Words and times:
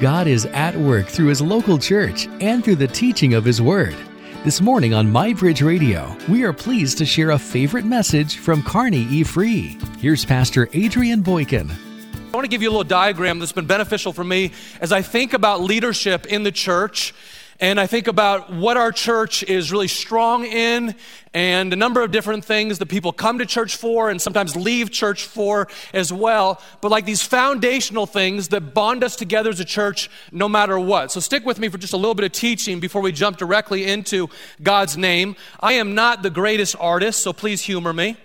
God 0.00 0.28
is 0.28 0.46
at 0.46 0.76
work 0.76 1.06
through 1.06 1.26
His 1.26 1.42
local 1.42 1.76
church 1.76 2.28
and 2.40 2.62
through 2.62 2.76
the 2.76 2.86
teaching 2.86 3.34
of 3.34 3.44
His 3.44 3.60
Word. 3.60 3.96
This 4.44 4.60
morning 4.60 4.94
on 4.94 5.08
MyBridge 5.08 5.66
Radio, 5.66 6.16
we 6.28 6.44
are 6.44 6.52
pleased 6.52 6.98
to 6.98 7.04
share 7.04 7.30
a 7.30 7.38
favorite 7.38 7.84
message 7.84 8.36
from 8.36 8.62
Kearney 8.62 9.08
E. 9.10 9.24
Free. 9.24 9.76
Here's 9.98 10.24
Pastor 10.24 10.68
Adrian 10.72 11.22
Boykin. 11.22 11.68
I 11.68 12.30
want 12.30 12.44
to 12.44 12.48
give 12.48 12.62
you 12.62 12.68
a 12.68 12.70
little 12.70 12.84
diagram 12.84 13.40
that's 13.40 13.50
been 13.50 13.66
beneficial 13.66 14.12
for 14.12 14.22
me 14.22 14.52
as 14.80 14.92
I 14.92 15.02
think 15.02 15.32
about 15.32 15.62
leadership 15.62 16.26
in 16.26 16.44
the 16.44 16.52
church 16.52 17.12
and 17.60 17.80
I 17.80 17.88
think 17.88 18.06
about 18.06 18.52
what 18.52 18.76
our 18.76 18.92
church 18.92 19.42
is 19.42 19.72
really 19.72 19.88
strong 19.88 20.44
in 20.44 20.94
and 21.34 21.72
a 21.72 21.76
number 21.76 22.02
of 22.02 22.12
different 22.12 22.44
things 22.44 22.78
that 22.78 22.86
people 22.86 23.12
come 23.12 23.40
to 23.40 23.46
church 23.46 23.74
for 23.74 24.10
and 24.10 24.22
sometimes 24.22 24.54
leave 24.54 24.92
church 24.92 25.24
for 25.24 25.66
as 25.92 26.12
well. 26.12 26.62
But 26.80 26.92
like 26.92 27.04
these 27.04 27.22
foundational 27.22 28.06
things 28.06 28.48
that 28.48 28.74
bond 28.74 29.02
us 29.02 29.16
together 29.16 29.50
as 29.50 29.58
a 29.58 29.64
church 29.64 30.08
no 30.30 30.48
matter 30.48 30.78
what. 30.78 31.10
So 31.10 31.18
stick 31.18 31.44
with 31.44 31.58
me 31.58 31.68
for 31.68 31.78
just 31.78 31.92
a 31.92 31.96
little 31.96 32.14
bit 32.14 32.24
of 32.24 32.30
teaching 32.30 32.78
before 32.78 33.02
we 33.02 33.10
jump 33.10 33.38
directly 33.38 33.86
into 33.86 34.28
God's 34.62 34.96
name. 34.96 35.34
I 35.58 35.74
am 35.74 35.96
not 35.96 36.22
the 36.22 36.30
greatest 36.30 36.76
artist, 36.78 37.24
so 37.24 37.32
please 37.32 37.62
humor 37.62 37.92
me. 37.92 38.16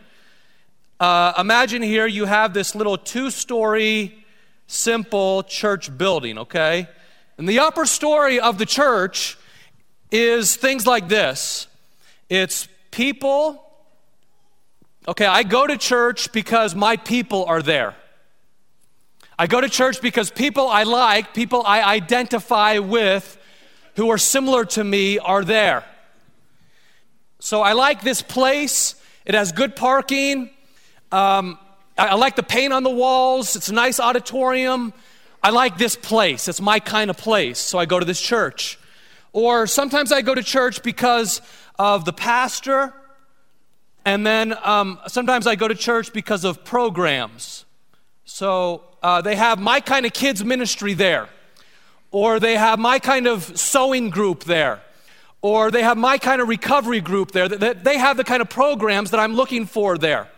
Uh, 1.00 1.34
imagine 1.40 1.82
here 1.82 2.05
you 2.05 2.26
have 2.26 2.54
this 2.54 2.76
little 2.76 2.98
two 3.00 3.32
story, 3.32 4.24
simple 4.68 5.41
church 5.41 5.98
building, 5.98 6.38
okay? 6.38 6.88
And 7.38 7.48
the 7.48 7.60
upper 7.60 7.86
story 7.86 8.40
of 8.40 8.58
the 8.58 8.66
church 8.66 9.38
is 10.12 10.55
things 10.55 10.86
like 10.86 11.08
this 11.10 11.68
it's 12.30 12.68
people. 12.91 13.60
Okay, 15.05 15.26
I 15.26 15.44
go 15.44 15.68
to 15.68 15.77
church 15.77 16.32
because 16.32 16.76
my 16.76 16.96
people 16.96 17.44
are 17.46 17.62
there. 17.62 17.96
I 19.38 19.48
go 19.48 19.60
to 19.60 19.68
church 19.68 20.02
because 20.02 20.32
people 20.32 20.68
I 20.68 20.84
like, 20.84 21.34
people 21.34 21.64
I 21.66 21.84
identify 21.84 22.77
with, 22.77 23.38
who 23.96 24.10
are 24.12 24.18
similar 24.18 24.63
to 24.66 24.84
me, 24.84 25.20
are 25.20 25.44
there. 25.44 25.84
So 27.40 27.62
I 27.62 27.74
like 27.74 28.02
this 28.02 28.22
place. 28.22 28.96
It 29.26 29.35
has 29.35 29.52
good 29.52 29.76
parking. 29.76 30.50
Um, 31.12 31.57
I, 31.98 32.10
I 32.10 32.13
like 32.13 32.35
the 32.38 32.44
paint 32.44 32.72
on 32.72 32.84
the 32.84 32.90
walls. 32.90 33.55
It's 33.55 33.70
a 33.70 33.74
nice 33.74 34.00
auditorium. 34.00 34.94
I 35.44 35.49
like 35.49 35.77
this 35.77 35.98
place. 35.98 36.48
It's 36.48 36.62
my 36.62 36.80
kind 36.80 37.10
of 37.10 37.18
place. 37.18 37.60
So 37.60 37.77
I 37.77 37.86
go 37.86 37.99
to 37.99 38.05
this 38.05 38.22
church. 38.22 38.80
Or 39.34 39.68
sometimes 39.68 40.13
I 40.13 40.22
go 40.22 40.34
to 40.34 40.41
church 40.41 40.82
because 40.84 41.41
of 41.77 42.05
the 42.05 42.13
pastor. 42.13 42.94
And 44.05 44.26
then 44.26 44.55
um, 44.63 45.00
sometimes 45.08 45.46
I 45.46 45.55
go 45.55 45.68
to 45.68 45.76
church 45.76 46.13
because 46.13 46.46
of 46.46 46.63
programs. 46.63 47.66
So 48.24 48.84
uh, 49.02 49.22
they 49.22 49.35
have 49.35 49.60
my 49.60 49.82
kind 49.82 50.05
of 50.05 50.13
kids' 50.13 50.46
ministry 50.46 50.94
there. 50.94 51.27
Or 52.12 52.40
they 52.40 52.55
have 52.55 52.80
my 52.80 53.00
kind 53.00 53.28
of 53.28 53.57
sewing 53.57 54.12
group 54.12 54.46
there. 54.46 54.82
Or 55.41 55.72
they 55.72 55.84
have 55.84 55.98
my 55.98 56.20
kind 56.20 56.41
of 56.41 56.48
recovery 56.48 57.02
group 57.02 57.32
there. 57.32 57.50
They 57.50 57.98
have 57.98 58.16
the 58.16 58.24
kind 58.24 58.41
of 58.41 58.50
programs 58.50 59.12
that 59.12 59.20
I'm 59.20 59.34
looking 59.34 59.66
for 59.66 59.98
there. 59.98 60.30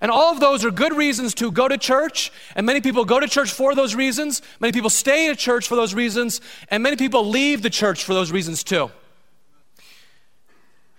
And 0.00 0.10
all 0.10 0.32
of 0.32 0.40
those 0.40 0.64
are 0.64 0.70
good 0.70 0.94
reasons 0.94 1.34
to 1.34 1.50
go 1.50 1.68
to 1.68 1.78
church, 1.78 2.30
and 2.54 2.66
many 2.66 2.80
people 2.80 3.04
go 3.04 3.18
to 3.18 3.26
church 3.26 3.50
for 3.50 3.74
those 3.74 3.94
reasons. 3.94 4.42
Many 4.60 4.72
people 4.72 4.90
stay 4.90 5.30
at 5.30 5.38
church 5.38 5.68
for 5.68 5.76
those 5.76 5.94
reasons, 5.94 6.40
and 6.68 6.82
many 6.82 6.96
people 6.96 7.26
leave 7.26 7.62
the 7.62 7.70
church 7.70 8.04
for 8.04 8.12
those 8.12 8.30
reasons 8.30 8.62
too. 8.62 8.90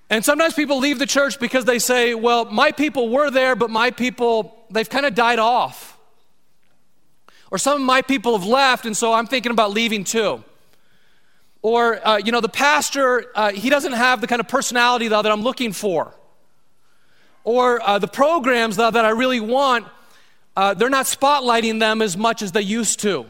And 0.10 0.24
sometimes 0.24 0.54
people 0.54 0.80
leave 0.80 1.00
the 1.00 1.06
church 1.06 1.40
because 1.40 1.66
they 1.66 1.80
say, 1.80 2.14
well, 2.14 2.46
my 2.46 2.72
people 2.72 3.10
were 3.10 3.30
there, 3.30 3.56
but 3.56 3.70
my 3.70 3.92
people, 3.92 4.66
they've 4.70 4.90
kind 4.90 5.06
of 5.06 5.14
died 5.14 5.40
off. 5.40 5.98
Or 7.52 7.58
some 7.58 7.82
of 7.82 7.86
my 7.86 8.02
people 8.02 8.38
have 8.38 8.48
left, 8.48 8.86
and 8.86 8.96
so 8.96 9.14
I'm 9.14 9.28
thinking 9.28 9.52
about 9.52 9.72
leaving 9.72 10.04
too. 10.06 10.44
Or, 11.62 12.06
uh, 12.08 12.18
you 12.18 12.32
know, 12.32 12.42
the 12.42 12.50
pastor, 12.50 13.26
uh, 13.36 13.52
he 13.52 13.70
doesn't 13.70 13.94
have 13.94 14.22
the 14.22 14.28
kind 14.28 14.40
of 14.40 14.48
personality 14.48 15.08
though, 15.08 15.22
that 15.22 15.32
I'm 15.32 15.42
looking 15.42 15.74
for 15.74 16.14
or 17.48 17.82
uh, 17.82 17.98
the 17.98 18.10
programs 18.10 18.76
that, 18.76 18.92
that 18.92 19.06
I 19.06 19.12
really 19.12 19.40
want, 19.40 19.88
uh, 20.58 20.74
they're 20.74 20.90
not 20.90 21.06
spotlighting 21.06 21.80
them 21.80 22.02
as 22.02 22.18
much 22.18 22.42
as 22.42 22.52
they 22.52 22.62
used 22.62 23.00
to. 23.00 23.26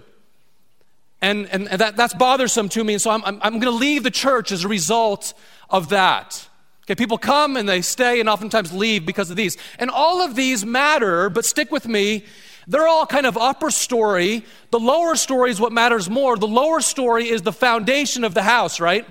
And, 1.22 1.47
and, 1.50 1.67
that, 1.67 1.95
that's 1.95 2.16
bothersome 2.16 2.67
to 2.69 2.83
me. 2.83 2.94
And 2.94 3.01
so 3.01 3.11
I'm, 3.11 3.23
I'm, 3.25 3.39
I'm 3.44 3.53
going 3.59 3.72
to 3.72 3.79
leave 3.79 4.01
the 4.01 4.09
church 4.09 4.51
as 4.51 4.63
a 4.63 4.67
result 4.67 5.35
of 5.69 5.89
that. 5.89 6.50
Okay, 6.85 6.95
people 6.95 7.19
come 7.19 7.57
and 7.57 7.69
they 7.69 7.81
stay 7.81 8.19
and 8.19 8.27
oftentimes 8.27 8.73
leave 8.73 9.06
because 9.06 9.29
of 9.29 9.35
these. 9.35 9.56
And 9.77 9.91
all 9.91 10.23
of 10.23 10.35
these 10.35 10.66
matter, 10.66 11.29
but 11.29 11.45
stick 11.45 11.72
with 11.72 11.88
me. 11.88 12.25
They're 12.66 12.88
all 12.88 13.06
kind 13.06 13.27
of 13.27 13.38
upper 13.38 13.69
story. 13.69 14.44
The 14.72 14.79
lower 14.79 15.16
story 15.16 15.51
is 15.51 15.61
what 15.61 15.72
matters 15.72 16.09
more. 16.09 16.38
The 16.38 16.47
lower 16.47 16.81
story 16.81 17.29
is 17.29 17.44
the 17.44 17.53
foundation 17.53 18.23
of 18.23 18.33
the 18.33 18.41
house, 18.41 18.79
right? 18.79 19.06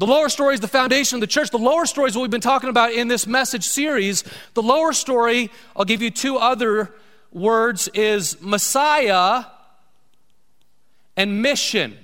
The 0.00 0.06
lower 0.06 0.30
story 0.30 0.54
is 0.54 0.60
the 0.60 0.66
foundation 0.66 1.16
of 1.16 1.20
the 1.20 1.26
church. 1.26 1.50
The 1.50 1.58
lower 1.58 1.84
story 1.84 2.08
is 2.08 2.16
what 2.16 2.22
we've 2.22 2.30
been 2.30 2.40
talking 2.40 2.70
about 2.70 2.92
in 2.92 3.08
this 3.08 3.26
message 3.26 3.64
series. 3.64 4.24
The 4.54 4.62
lower 4.62 4.94
story, 4.94 5.50
I'll 5.76 5.84
give 5.84 6.00
you 6.00 6.10
two 6.10 6.38
other 6.38 6.94
words, 7.30 7.86
is 7.88 8.40
Messiah 8.40 9.44
and 11.18 11.42
mission. 11.42 11.98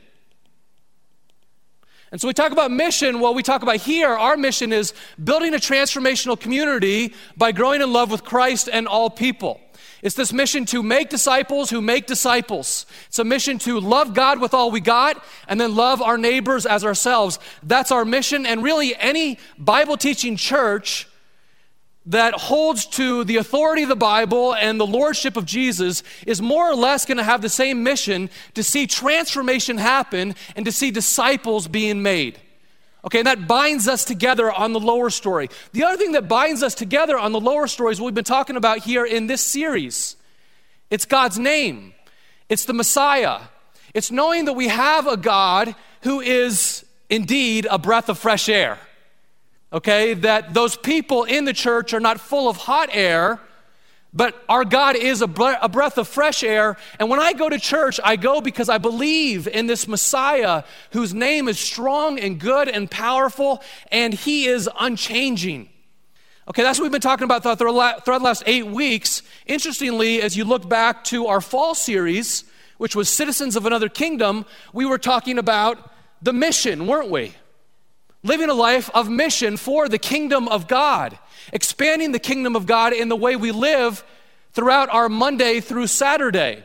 And 2.12 2.20
so 2.20 2.28
we 2.28 2.34
talk 2.34 2.52
about 2.52 2.70
mission. 2.70 3.18
Well, 3.18 3.32
we 3.32 3.42
talk 3.42 3.62
about 3.62 3.76
here, 3.76 4.10
our 4.10 4.36
mission 4.36 4.74
is 4.74 4.92
building 5.24 5.54
a 5.54 5.58
transformational 5.58 6.38
community 6.38 7.14
by 7.34 7.50
growing 7.50 7.80
in 7.80 7.94
love 7.94 8.10
with 8.10 8.24
Christ 8.24 8.68
and 8.70 8.86
all 8.86 9.08
people. 9.08 9.58
It's 10.06 10.14
this 10.14 10.32
mission 10.32 10.66
to 10.66 10.84
make 10.84 11.08
disciples 11.08 11.68
who 11.68 11.80
make 11.80 12.06
disciples. 12.06 12.86
It's 13.08 13.18
a 13.18 13.24
mission 13.24 13.58
to 13.58 13.80
love 13.80 14.14
God 14.14 14.40
with 14.40 14.54
all 14.54 14.70
we 14.70 14.78
got 14.78 15.20
and 15.48 15.60
then 15.60 15.74
love 15.74 16.00
our 16.00 16.16
neighbors 16.16 16.64
as 16.64 16.84
ourselves. 16.84 17.40
That's 17.64 17.90
our 17.90 18.04
mission. 18.04 18.46
And 18.46 18.62
really, 18.62 18.94
any 18.94 19.40
Bible 19.58 19.96
teaching 19.96 20.36
church 20.36 21.08
that 22.06 22.34
holds 22.34 22.86
to 22.86 23.24
the 23.24 23.38
authority 23.38 23.82
of 23.82 23.88
the 23.88 23.96
Bible 23.96 24.54
and 24.54 24.78
the 24.78 24.86
lordship 24.86 25.36
of 25.36 25.44
Jesus 25.44 26.04
is 26.24 26.40
more 26.40 26.70
or 26.70 26.76
less 26.76 27.04
going 27.04 27.18
to 27.18 27.24
have 27.24 27.42
the 27.42 27.48
same 27.48 27.82
mission 27.82 28.30
to 28.54 28.62
see 28.62 28.86
transformation 28.86 29.76
happen 29.76 30.36
and 30.54 30.64
to 30.66 30.70
see 30.70 30.92
disciples 30.92 31.66
being 31.66 32.00
made. 32.00 32.38
Okay, 33.06 33.18
and 33.18 33.26
that 33.26 33.46
binds 33.46 33.86
us 33.86 34.04
together 34.04 34.50
on 34.50 34.72
the 34.72 34.80
lower 34.80 35.10
story. 35.10 35.48
The 35.72 35.84
other 35.84 35.96
thing 35.96 36.12
that 36.12 36.26
binds 36.26 36.64
us 36.64 36.74
together 36.74 37.16
on 37.16 37.30
the 37.30 37.40
lower 37.40 37.68
story 37.68 37.92
is 37.92 38.00
what 38.00 38.06
we've 38.06 38.14
been 38.14 38.24
talking 38.24 38.56
about 38.56 38.78
here 38.78 39.04
in 39.04 39.28
this 39.28 39.42
series. 39.42 40.16
It's 40.90 41.04
God's 41.04 41.38
name. 41.38 41.94
It's 42.48 42.64
the 42.64 42.72
Messiah. 42.72 43.42
It's 43.94 44.10
knowing 44.10 44.46
that 44.46 44.54
we 44.54 44.68
have 44.68 45.06
a 45.06 45.16
God 45.16 45.76
who 46.02 46.20
is 46.20 46.84
indeed 47.08 47.68
a 47.70 47.78
breath 47.78 48.08
of 48.08 48.18
fresh 48.18 48.48
air. 48.48 48.78
Okay, 49.72 50.14
that 50.14 50.52
those 50.54 50.76
people 50.76 51.24
in 51.24 51.44
the 51.44 51.52
church 51.52 51.94
are 51.94 52.00
not 52.00 52.20
full 52.20 52.48
of 52.48 52.56
hot 52.56 52.88
air, 52.92 53.40
but 54.16 54.34
our 54.48 54.64
God 54.64 54.96
is 54.96 55.20
a, 55.20 55.26
breath 55.26 55.98
of 55.98 56.08
fresh 56.08 56.42
air. 56.42 56.78
And 56.98 57.10
when 57.10 57.20
I 57.20 57.34
go 57.34 57.50
to 57.50 57.58
church, 57.58 58.00
I 58.02 58.16
go 58.16 58.40
because 58.40 58.70
I 58.70 58.78
believe 58.78 59.46
in 59.46 59.66
this 59.66 59.86
Messiah 59.86 60.62
whose 60.92 61.12
name 61.12 61.48
is 61.48 61.58
strong 61.60 62.18
and 62.18 62.40
good 62.40 62.66
and 62.68 62.90
powerful, 62.90 63.62
and 63.92 64.14
he 64.14 64.46
is 64.46 64.70
unchanging. 64.80 65.68
Okay, 66.48 66.62
that's 66.62 66.78
what 66.78 66.84
we've 66.84 66.92
been 66.92 67.00
talking 67.02 67.24
about 67.24 67.42
throughout 67.42 68.04
the 68.04 68.18
last 68.18 68.42
eight 68.46 68.66
weeks. 68.66 69.22
Interestingly, 69.44 70.22
as 70.22 70.34
you 70.34 70.44
look 70.44 70.66
back 70.66 71.04
to 71.04 71.26
our 71.26 71.42
fall 71.42 71.74
series, 71.74 72.44
which 72.78 72.96
was 72.96 73.10
Citizens 73.10 73.54
of 73.54 73.66
Another 73.66 73.90
Kingdom, 73.90 74.46
we 74.72 74.86
were 74.86 74.98
talking 74.98 75.38
about 75.38 75.90
the 76.22 76.32
mission, 76.32 76.86
weren't 76.86 77.10
we? 77.10 77.34
Living 78.26 78.50
a 78.50 78.54
life 78.54 78.90
of 78.92 79.08
mission 79.08 79.56
for 79.56 79.88
the 79.88 79.98
kingdom 79.98 80.48
of 80.48 80.68
God 80.68 81.18
expanding 81.52 82.12
the 82.12 82.18
kingdom 82.18 82.56
of 82.56 82.66
God 82.66 82.92
in 82.92 83.08
the 83.08 83.16
way 83.16 83.36
we 83.36 83.52
live 83.52 84.04
throughout 84.52 84.88
our 84.90 85.08
Monday 85.08 85.60
through 85.60 85.86
Saturday. 85.86 86.64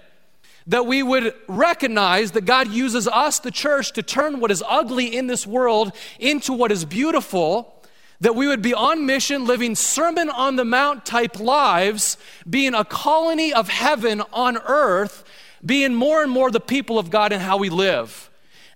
That 0.68 0.86
we 0.86 1.02
would 1.02 1.34
recognize 1.48 2.32
that 2.32 2.46
God 2.46 2.70
uses 2.70 3.08
us, 3.08 3.40
the 3.40 3.52
church, 3.52 3.94
to 3.94 4.04
turn 4.04 4.40
what 4.40 4.52
is 4.52 4.64
ugly 4.68 5.16
in 5.16 5.28
this 5.28 5.46
world 5.46 5.92
into 6.20 6.54
what 6.54 6.72
is 6.72 6.86
beautiful. 6.86 7.76
That 8.22 8.36
we 8.36 8.48
would 8.48 8.62
be 8.62 8.74
on 8.74 9.08
mission, 9.08 9.46
living 9.46 9.76
Sermon 9.76 10.30
on 10.30 10.56
the 10.56 10.66
Mount 10.66 11.06
type 11.06 11.40
lives, 11.40 12.18
being 12.48 12.76
a 12.76 12.86
colony 12.86 13.52
of 13.52 13.70
heaven 13.70 14.22
on 14.32 14.58
earth, 14.58 15.24
being 15.66 15.96
more 15.96 16.22
and 16.22 16.32
more 16.32 16.52
the 16.52 16.60
people 16.60 17.00
of 17.00 17.10
God 17.10 17.34
in 17.34 17.40
how 17.40 17.58
we 17.58 17.70
live. 17.70 18.30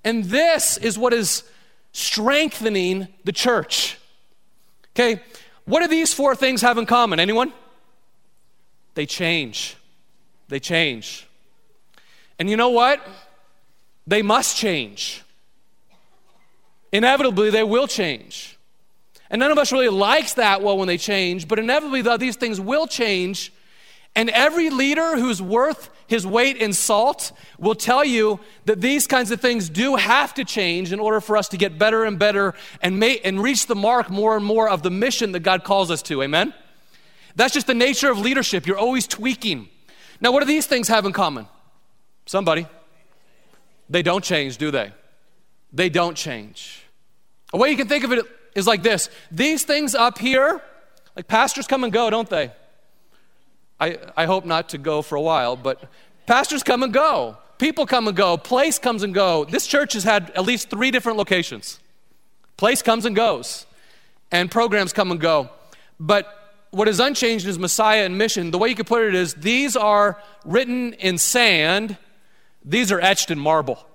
And 0.04 0.26
this 0.26 0.78
is 0.78 0.98
what 0.98 1.14
is 1.14 1.44
strengthening 1.96 3.08
the 3.24 3.32
church. 3.32 3.98
Okay, 4.94 5.22
what 5.64 5.80
do 5.80 5.88
these 5.88 6.14
four 6.14 6.36
things 6.36 6.62
have 6.62 6.78
in 6.78 6.86
common? 6.86 7.22
Anyone? 7.22 7.54
They 8.96 9.06
change. 9.06 9.78
They 10.50 10.60
change. 10.60 11.26
And 12.38 12.50
you 12.50 12.58
know 12.58 12.70
what? 12.70 13.02
They 14.06 14.22
must 14.22 14.58
change. 14.58 15.24
Inevitably, 16.92 17.50
they 17.50 17.64
will 17.64 17.88
change. 17.88 18.60
And 19.30 19.40
none 19.40 19.52
of 19.52 19.58
us 19.58 19.72
really 19.72 19.90
likes 19.90 20.34
that 20.34 20.62
well 20.62 20.78
when 20.78 20.90
they 20.90 20.98
change, 20.98 21.48
but 21.48 21.60
inevitably, 21.60 22.02
these 22.18 22.36
things 22.36 22.60
will 22.60 22.88
change. 22.88 23.54
And 24.16 24.30
every 24.30 24.70
leader 24.70 25.18
who's 25.18 25.42
worth 25.42 25.90
his 26.08 26.26
weight 26.26 26.58
in 26.58 26.74
salt, 26.74 27.32
will 27.58 27.76
tell 27.76 28.04
you 28.04 28.40
that 28.66 28.82
these 28.82 29.08
kinds 29.08 29.32
of 29.32 29.42
things 29.42 29.70
do 29.70 29.96
have 29.96 30.34
to 30.36 30.44
change 30.44 30.94
in 30.94 31.00
order 31.00 31.20
for 31.20 31.38
us 31.38 31.48
to 31.50 31.58
get 31.58 31.80
better 31.80 32.04
and 32.04 32.20
better 32.20 32.54
and, 32.82 33.04
and 33.04 33.42
reach 33.42 33.68
the 33.68 33.76
mark 33.76 34.10
more 34.10 34.36
and 34.36 34.46
more 34.46 34.70
of 34.70 34.84
the 34.84 34.92
mission 34.92 35.32
that 35.32 35.42
God 35.42 35.64
calls 35.64 35.90
us 35.90 36.02
to. 36.04 36.22
Amen? 36.22 36.54
That's 37.36 37.54
just 37.54 37.68
the 37.68 37.74
nature 37.74 38.12
of 38.12 38.20
leadership. 38.20 38.66
You're 38.66 38.78
always 38.78 39.08
tweaking. 39.08 39.70
Now, 40.22 40.32
what 40.32 40.40
do 40.40 40.46
these 40.46 40.68
things 40.68 40.88
have 40.88 41.06
in 41.06 41.12
common? 41.12 41.48
Somebody. 42.26 42.68
They 43.90 44.02
don't 44.02 44.24
change, 44.24 44.58
do 44.58 44.72
they? 44.72 44.92
They 45.74 45.90
don't 45.90 46.16
change. 46.16 46.84
A 47.54 47.58
way 47.58 47.70
you 47.70 47.78
can 47.78 47.88
think 47.88 48.04
of 48.04 48.12
it 48.12 48.26
is 48.56 48.66
like 48.66 48.82
this 48.82 49.10
these 49.30 49.64
things 49.64 49.94
up 49.94 50.18
here, 50.18 50.62
like 51.16 51.28
pastors 51.28 51.68
come 51.68 51.84
and 51.84 51.94
go, 51.94 52.10
don't 52.10 52.30
they? 52.30 52.52
I, 53.86 53.98
I 54.18 54.26
hope 54.26 54.46
not 54.46 54.70
to 54.70 54.80
go 54.80 55.04
for 55.04 55.16
a 55.16 55.22
while, 55.22 55.56
but 55.56 55.84
pastors 56.26 56.64
come 56.64 56.82
and 56.82 56.92
go. 56.92 57.38
People 57.60 57.86
come 57.86 58.08
and 58.08 58.18
go. 58.18 58.36
Place 58.36 58.80
comes 58.80 59.04
and 59.04 59.14
go. 59.14 59.46
This 59.46 59.68
church 59.68 59.94
has 59.94 60.04
had 60.04 60.32
at 60.32 60.44
least 60.44 60.72
three 60.72 60.90
different 60.90 61.20
locations. 61.20 61.80
Place 62.58 62.82
comes 62.82 63.06
and 63.06 63.16
goes, 63.16 63.68
and 64.32 64.50
programs 64.50 64.92
come 64.92 65.12
and 65.12 65.20
go. 65.20 65.52
But 66.00 66.26
what 66.72 66.88
is 66.88 67.00
unchanged 67.00 67.46
is 67.46 67.60
Messiah 67.60 68.06
and 68.06 68.18
mission. 68.18 68.50
The 68.50 68.58
way 68.58 68.70
you 68.70 68.76
could 68.76 68.88
put 68.88 69.04
it 69.04 69.14
is 69.14 69.36
these 69.36 69.76
are 69.76 70.20
written 70.44 70.94
in 70.94 71.20
sand, 71.20 71.98
these 72.64 72.92
are 72.92 73.00
etched 73.00 73.30
in 73.30 73.38
marble. 73.40 73.86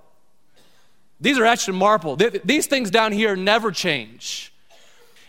These 1.19 1.37
are 1.37 1.45
etched 1.45 1.67
in 1.67 1.75
marble. 1.75 2.15
These 2.15 2.67
things 2.67 2.89
down 2.89 3.11
here 3.11 3.35
never 3.35 3.71
change. 3.71 4.50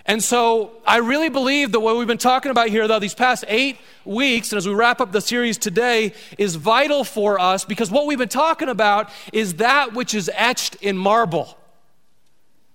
And 0.05 0.23
so 0.23 0.73
I 0.87 0.97
really 0.99 1.29
believe 1.29 1.73
that 1.73 1.81
what 1.81 1.97
we've 1.97 2.09
been 2.09 2.19
talking 2.19 2.51
about 2.51 2.69
here, 2.69 2.89
though, 2.89 2.99
these 2.99 3.15
past 3.15 3.45
eight 3.47 3.79
weeks, 4.05 4.51
and 4.51 4.57
as 4.57 4.67
we 4.67 4.75
wrap 4.75 5.01
up 5.01 5.13
the 5.13 5.21
series 5.21 5.59
today, 5.59 6.13
is 6.39 6.57
vital 6.57 7.05
for 7.05 7.39
us 7.39 7.65
because 7.65 7.91
what 7.91 8.07
we've 8.07 8.19
been 8.19 8.29
talking 8.29 8.69
about 8.69 9.11
is 9.33 9.55
that 9.55 9.95
which 9.95 10.15
is 10.15 10.31
etched 10.35 10.75
in 10.77 10.97
marble 10.97 11.57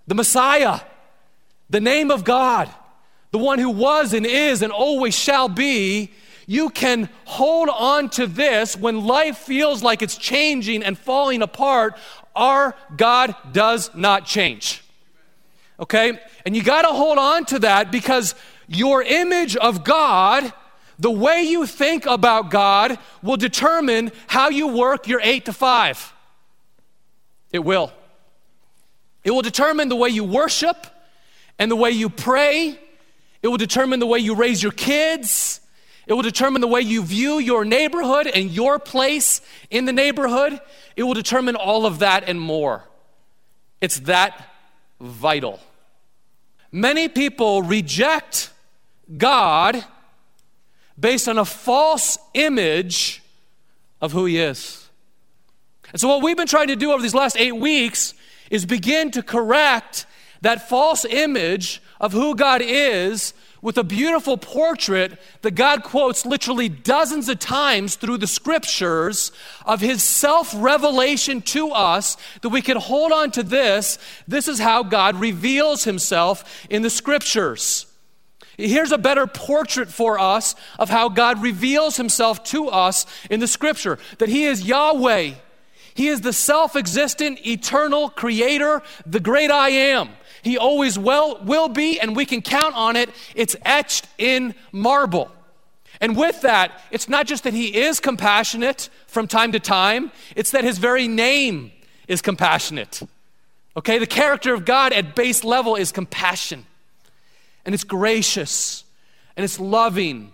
the 0.08 0.16
Messiah, 0.16 0.80
the 1.70 1.82
name 1.82 2.12
of 2.12 2.24
God, 2.24 2.70
the 3.32 3.38
one 3.38 3.60
who 3.60 3.70
was 3.70 4.14
and 4.14 4.26
is 4.26 4.62
and 4.62 4.72
always 4.72 5.14
shall 5.14 5.50
be. 5.50 6.12
You 6.46 6.70
can 6.70 7.10
hold 7.26 7.68
on 7.68 8.10
to 8.12 8.26
this 8.26 8.78
when 8.78 9.06
life 9.06 9.38
feels 9.38 9.84
like 9.84 10.02
it's 10.02 10.16
changing 10.16 10.82
and 10.82 10.98
falling 10.98 11.42
apart. 11.42 11.98
Our 12.38 12.74
God 12.96 13.36
does 13.52 13.94
not 13.94 14.26
change. 14.26 14.82
Okay? 15.80 16.20
And 16.46 16.56
you 16.56 16.64
got 16.64 16.84
to 16.84 16.90
hold 16.90 17.18
on 17.18 17.46
to 17.46 17.60
that 17.60 17.92
because 17.92 18.36
your 18.68 19.04
image 19.04 19.56
of 19.56 19.84
God, 19.84 20.52
the 21.00 21.12
way 21.12 21.44
you 21.44 21.66
think 21.66 22.06
about 22.06 22.50
God, 22.50 22.98
will 23.22 23.38
determine 23.38 24.12
how 24.28 24.50
you 24.50 24.68
work 24.68 25.08
your 25.08 25.22
eight 25.22 25.46
to 25.46 25.54
five. 25.54 26.14
It 27.52 27.60
will. 27.60 27.92
It 29.24 29.32
will 29.32 29.42
determine 29.42 29.90
the 29.90 29.96
way 29.96 30.10
you 30.10 30.24
worship 30.24 30.88
and 31.60 31.70
the 31.70 31.76
way 31.76 31.92
you 31.92 32.10
pray. 32.10 32.80
It 33.42 33.48
will 33.48 33.58
determine 33.58 34.00
the 34.00 34.08
way 34.08 34.20
you 34.20 34.36
raise 34.36 34.62
your 34.62 34.72
kids. 34.72 35.62
It 36.08 36.14
will 36.14 36.24
determine 36.24 36.62
the 36.62 36.68
way 36.68 36.82
you 36.82 37.04
view 37.04 37.40
your 37.40 37.66
neighborhood 37.66 38.28
and 38.28 38.50
your 38.50 38.80
place 38.80 39.42
in 39.70 39.86
the 39.86 39.94
neighborhood. 39.94 40.60
It 40.96 41.04
will 41.04 41.14
determine 41.14 41.56
all 41.56 41.86
of 41.86 42.00
that 42.00 42.24
and 42.28 42.40
more. 42.40 42.84
It's 43.82 44.00
that 44.02 44.50
vital. 45.00 45.60
Many 46.72 47.08
people 47.08 47.62
reject 47.62 48.52
God 49.18 49.84
based 51.00 51.28
on 51.28 51.38
a 51.38 51.46
false 51.46 52.18
image 52.34 53.22
of 54.02 54.12
who 54.12 54.26
He 54.26 54.40
is. 54.40 54.90
And 55.92 56.02
so, 56.02 56.08
what 56.08 56.22
we've 56.22 56.38
been 56.38 56.48
trying 56.48 56.68
to 56.68 56.76
do 56.76 56.92
over 56.92 57.02
these 57.02 57.16
last 57.16 57.38
eight 57.38 57.56
weeks 57.56 58.14
is 58.50 58.66
begin 58.66 59.12
to 59.12 59.24
correct 59.24 60.06
that 60.42 60.68
false 60.68 61.06
image 61.06 61.82
of 62.00 62.14
who 62.14 62.36
God 62.36 62.62
is 62.64 63.34
with 63.62 63.78
a 63.78 63.84
beautiful 63.84 64.38
portrait 64.38 65.20
that 65.42 65.56
God 65.56 65.84
quotes 65.84 66.26
literally 66.26 66.70
dozens 66.70 67.28
of 67.30 67.40
times 67.40 67.96
through 67.96 68.18
the 68.18 68.28
scriptures 68.28 69.32
of 69.66 69.82
his 69.82 70.04
self 70.04 70.54
revelation 70.56 71.42
to 71.42 71.72
us 71.72 72.18
that 72.42 72.50
we 72.50 72.62
can 72.62 72.78
hold 72.78 73.12
on 73.12 73.32
to 73.32 73.44
this. 73.44 73.98
This 74.28 74.48
is 74.48 74.60
how 74.60 74.84
God 74.84 75.20
reveals 75.20 75.84
himself 75.84 76.66
in 76.70 76.82
the 76.82 76.90
scriptures. 76.90 77.86
Here's 78.58 78.92
a 78.92 78.98
better 78.98 79.28
portrait 79.28 79.90
for 79.90 80.18
us 80.18 80.56
of 80.80 80.90
how 80.90 81.10
God 81.10 81.44
reveals 81.44 81.98
himself 81.98 82.44
to 82.46 82.70
us 82.70 83.06
in 83.30 83.40
the 83.40 83.48
scripture 83.48 84.00
that 84.18 84.30
he 84.30 84.46
is 84.46 84.64
Yahweh. 84.64 85.34
He 85.94 86.08
is 86.08 86.22
the 86.22 86.34
self 86.34 86.76
existent, 86.76 87.46
eternal 87.46 88.10
creator, 88.10 88.84
the 89.06 89.20
great 89.20 89.52
I 89.52 89.70
am. 89.70 90.10
He 90.48 90.58
always 90.58 90.98
will, 90.98 91.40
will 91.44 91.68
be, 91.68 92.00
and 92.00 92.16
we 92.16 92.26
can 92.26 92.42
count 92.42 92.74
on 92.74 92.96
it. 92.96 93.10
It's 93.36 93.56
etched 93.66 94.08
in 94.18 94.56
marble. 94.72 95.30
And 96.00 96.16
with 96.16 96.42
that, 96.42 96.82
it's 96.90 97.10
not 97.10 97.28
just 97.28 97.44
that 97.44 97.54
he 97.54 97.76
is 97.76 98.00
compassionate 98.00 98.90
from 99.08 99.28
time 99.28 99.52
to 99.52 99.60
time, 99.60 100.12
it's 100.36 100.52
that 100.52 100.64
his 100.64 100.78
very 100.78 101.08
name 101.08 101.72
is 102.08 102.22
compassionate. 102.22 103.02
Okay, 103.76 104.00
the 104.00 104.08
character 104.08 104.54
of 104.54 104.64
God 104.64 104.94
at 104.94 105.16
base 105.16 105.44
level 105.44 105.76
is 105.76 105.92
compassion. 105.92 106.66
And 107.66 107.76
it's 107.76 107.84
gracious, 107.84 108.86
and 109.36 109.44
it's 109.44 109.60
loving, 109.60 110.32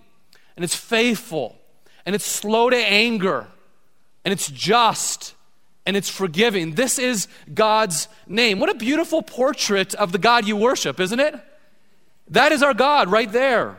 and 0.55 0.63
it's 0.63 0.75
faithful, 0.75 1.57
and 2.05 2.13
it's 2.13 2.25
slow 2.25 2.69
to 2.69 2.77
anger, 2.77 3.47
and 4.23 4.31
it's 4.31 4.51
just, 4.51 5.33
and 5.85 5.97
it's 5.97 6.09
forgiving. 6.09 6.75
This 6.75 6.97
is 6.97 7.27
God's 7.53 8.07
name. 8.27 8.59
What 8.59 8.69
a 8.69 8.75
beautiful 8.75 9.21
portrait 9.21 9.93
of 9.95 10.11
the 10.11 10.17
God 10.17 10.47
you 10.47 10.55
worship, 10.55 10.99
isn't 10.99 11.19
it? 11.19 11.35
That 12.29 12.51
is 12.51 12.63
our 12.63 12.73
God 12.73 13.11
right 13.11 13.31
there. 13.31 13.77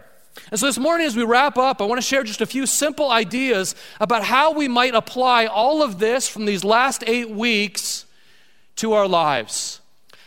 And 0.50 0.58
so 0.58 0.66
this 0.66 0.78
morning, 0.78 1.06
as 1.06 1.16
we 1.16 1.24
wrap 1.24 1.56
up, 1.56 1.80
I 1.80 1.84
want 1.84 1.98
to 1.98 2.06
share 2.06 2.24
just 2.24 2.40
a 2.40 2.46
few 2.46 2.66
simple 2.66 3.10
ideas 3.10 3.74
about 4.00 4.24
how 4.24 4.52
we 4.52 4.68
might 4.68 4.94
apply 4.94 5.46
all 5.46 5.82
of 5.82 5.98
this 5.98 6.28
from 6.28 6.44
these 6.44 6.64
last 6.64 7.04
eight 7.06 7.30
weeks 7.30 8.04
to 8.76 8.92
our 8.92 9.06
lives. 9.06 9.80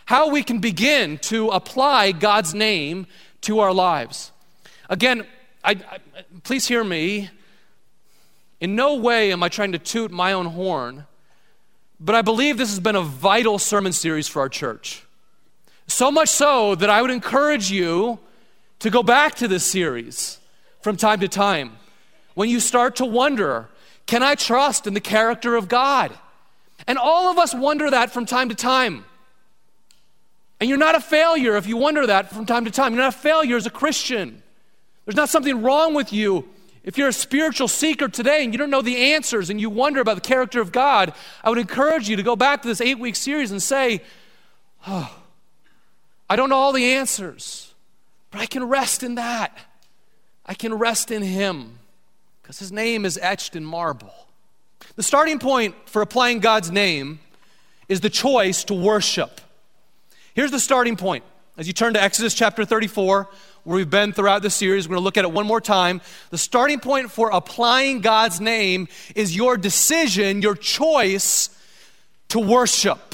How 0.06 0.30
we 0.30 0.44
can 0.44 0.59
begin 0.59 1.18
to 1.19 1.50
apply 1.50 2.13
God's 2.13 2.53
name 2.53 3.07
to 3.41 3.59
our 3.59 3.73
lives. 3.73 4.31
Again, 4.89 5.27
I, 5.63 5.71
I, 5.71 6.00
please 6.44 6.68
hear 6.68 6.83
me. 6.83 7.30
In 8.59 8.75
no 8.75 8.95
way 8.95 9.31
am 9.31 9.44
I 9.44 9.50
trying 9.50 9.73
to 9.73 9.80
toot 9.80 10.09
my 10.09 10.33
own 10.33 10.47
horn. 10.47 11.06
But 11.99 12.15
I 12.15 12.21
believe 12.21 12.57
this 12.57 12.69
has 12.69 12.80
been 12.80 12.95
a 12.95 13.01
vital 13.01 13.57
sermon 13.59 13.94
series 13.94 14.27
for 14.27 14.42
our 14.42 14.49
church. 14.49 15.04
So 15.87 16.11
much 16.11 16.30
so 16.30 16.75
that 16.75 16.89
I 16.89 17.01
would 17.01 17.11
encourage 17.11 17.71
you 17.71 18.19
to 18.80 18.89
go 18.89 19.01
back 19.01 19.35
to 19.35 19.47
this 19.47 19.66
series 19.66 20.39
from 20.81 20.97
time 20.97 21.19
to 21.21 21.27
time 21.27 21.77
when 22.35 22.49
you 22.49 22.59
start 22.59 22.97
to 22.97 23.06
wonder 23.06 23.69
can 24.06 24.23
I 24.23 24.35
trust 24.35 24.87
in 24.87 24.94
the 24.94 25.01
character 25.01 25.56
of 25.56 25.68
God? 25.68 26.13
And 26.87 26.97
all 26.97 27.30
of 27.30 27.37
us 27.37 27.54
wonder 27.54 27.89
that 27.89 28.11
from 28.11 28.25
time 28.25 28.47
to 28.49 28.56
time. 28.56 29.04
And 30.59 30.69
you're 30.69 30.77
not 30.77 30.95
a 30.95 31.01
failure 31.01 31.57
if 31.57 31.68
you 31.68 31.75
wonder 31.75 32.07
that 32.07 32.30
from 32.31 32.45
time 32.45 32.63
to 32.66 32.71
time. 32.71 32.94
You're 32.94 33.04
not 33.04 33.13
a 33.13 33.18
failure 33.18 33.57
as 33.57 33.66
a 33.66 33.69
Christian. 33.69 34.42
There's 35.04 35.18
not 35.18 35.30
something 35.30 35.61
wrong 35.61 35.94
with 35.94 36.13
you 36.13 36.47
if 36.87 36.97
you're 36.97 37.09
a 37.09 37.13
spiritual 37.13 37.67
seeker 37.67 38.07
today 38.07 38.45
and 38.45 38.53
you 38.53 38.57
don't 38.57 38.69
know 38.69 38.81
the 38.81 39.11
answers 39.11 39.49
and 39.49 39.59
you 39.59 39.69
wonder 39.69 39.99
about 39.99 40.15
the 40.15 40.21
character 40.21 40.61
of 40.61 40.71
God, 40.71 41.13
I 41.44 41.49
would 41.49 41.57
encourage 41.57 42.07
you 42.07 42.15
to 42.15 42.23
go 42.23 42.37
back 42.37 42.61
to 42.61 42.67
this 42.69 42.79
eight 42.79 42.97
week 42.97 43.17
series 43.17 43.51
and 43.51 43.61
say, 43.61 44.01
Oh, 44.87 45.13
I 46.29 46.37
don't 46.37 46.49
know 46.49 46.56
all 46.56 46.71
the 46.71 46.94
answers, 46.94 47.73
but 48.31 48.39
I 48.39 48.45
can 48.45 48.63
rest 48.63 49.03
in 49.03 49.15
that. 49.15 49.59
I 50.45 50.53
can 50.53 50.73
rest 50.73 51.11
in 51.11 51.23
Him 51.23 51.77
because 52.41 52.57
His 52.57 52.71
name 52.71 53.03
is 53.03 53.19
etched 53.21 53.57
in 53.57 53.65
marble. 53.65 54.13
The 54.95 55.03
starting 55.03 55.39
point 55.39 55.75
for 55.87 56.01
applying 56.01 56.39
God's 56.39 56.71
name 56.71 57.19
is 57.89 57.99
the 57.99 58.09
choice 58.09 58.63
to 58.63 58.73
worship. 58.73 59.41
Here's 60.33 60.51
the 60.51 60.59
starting 60.59 60.95
point. 60.95 61.25
As 61.57 61.67
you 61.67 61.73
turn 61.73 61.95
to 61.95 62.01
Exodus 62.01 62.33
chapter 62.33 62.63
34, 62.63 63.27
where 63.68 63.76
we've 63.76 63.90
been 63.90 64.14
throughout 64.14 64.44
the 64.44 64.50
series. 64.50 64.88
We're 64.88 64.94
going 64.94 65.02
to 65.02 65.04
look 65.04 65.18
at 65.18 65.26
it 65.26 65.31
one 65.33 65.45
more 65.45 65.59
time. 65.59 66.00
The 66.30 66.38
starting 66.38 66.80
point 66.80 67.12
for 67.12 67.30
applying 67.31 68.00
God's 68.00 68.40
name 68.40 68.88
is 69.14 69.36
your 69.36 69.57
decision, 69.57 70.42
your 70.42 70.56
choice 70.56 71.50
to 72.30 72.40
worship. 72.40 73.14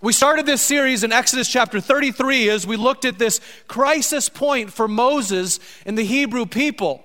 We 0.00 0.14
started 0.14 0.46
this 0.46 0.62
series 0.62 1.04
in 1.04 1.12
Exodus 1.12 1.52
chapter 1.52 1.82
33 1.82 2.48
as 2.48 2.66
we 2.66 2.76
looked 2.76 3.04
at 3.04 3.18
this 3.18 3.42
crisis 3.68 4.30
point 4.30 4.72
for 4.72 4.88
Moses 4.88 5.60
and 5.84 5.98
the 5.98 6.04
Hebrew 6.04 6.46
people, 6.46 7.04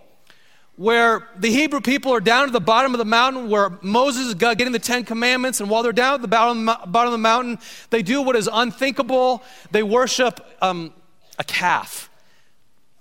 where 0.77 1.27
the 1.37 1.51
Hebrew 1.51 1.81
people 1.81 2.13
are 2.13 2.21
down 2.21 2.47
at 2.47 2.53
the 2.53 2.61
bottom 2.61 2.93
of 2.93 2.97
the 2.97 3.03
mountain 3.03 3.49
where 3.49 3.77
Moses 3.81 4.27
is 4.27 4.35
getting 4.35 4.71
the 4.71 4.79
Ten 4.79 5.03
Commandments, 5.03 5.59
and 5.59 5.69
while 5.69 5.83
they're 5.83 5.91
down 5.91 6.13
at 6.13 6.21
the 6.21 6.29
bottom, 6.29 6.69
of 6.69 7.11
the 7.11 7.17
mountain, 7.17 7.59
they 7.89 8.01
do 8.01 8.21
what 8.21 8.37
is 8.37 8.49
unthinkable. 8.49 9.43
They 9.71 9.83
worship 9.83 10.39
um, 10.61 10.93
a 11.37 11.43
calf, 11.43 12.09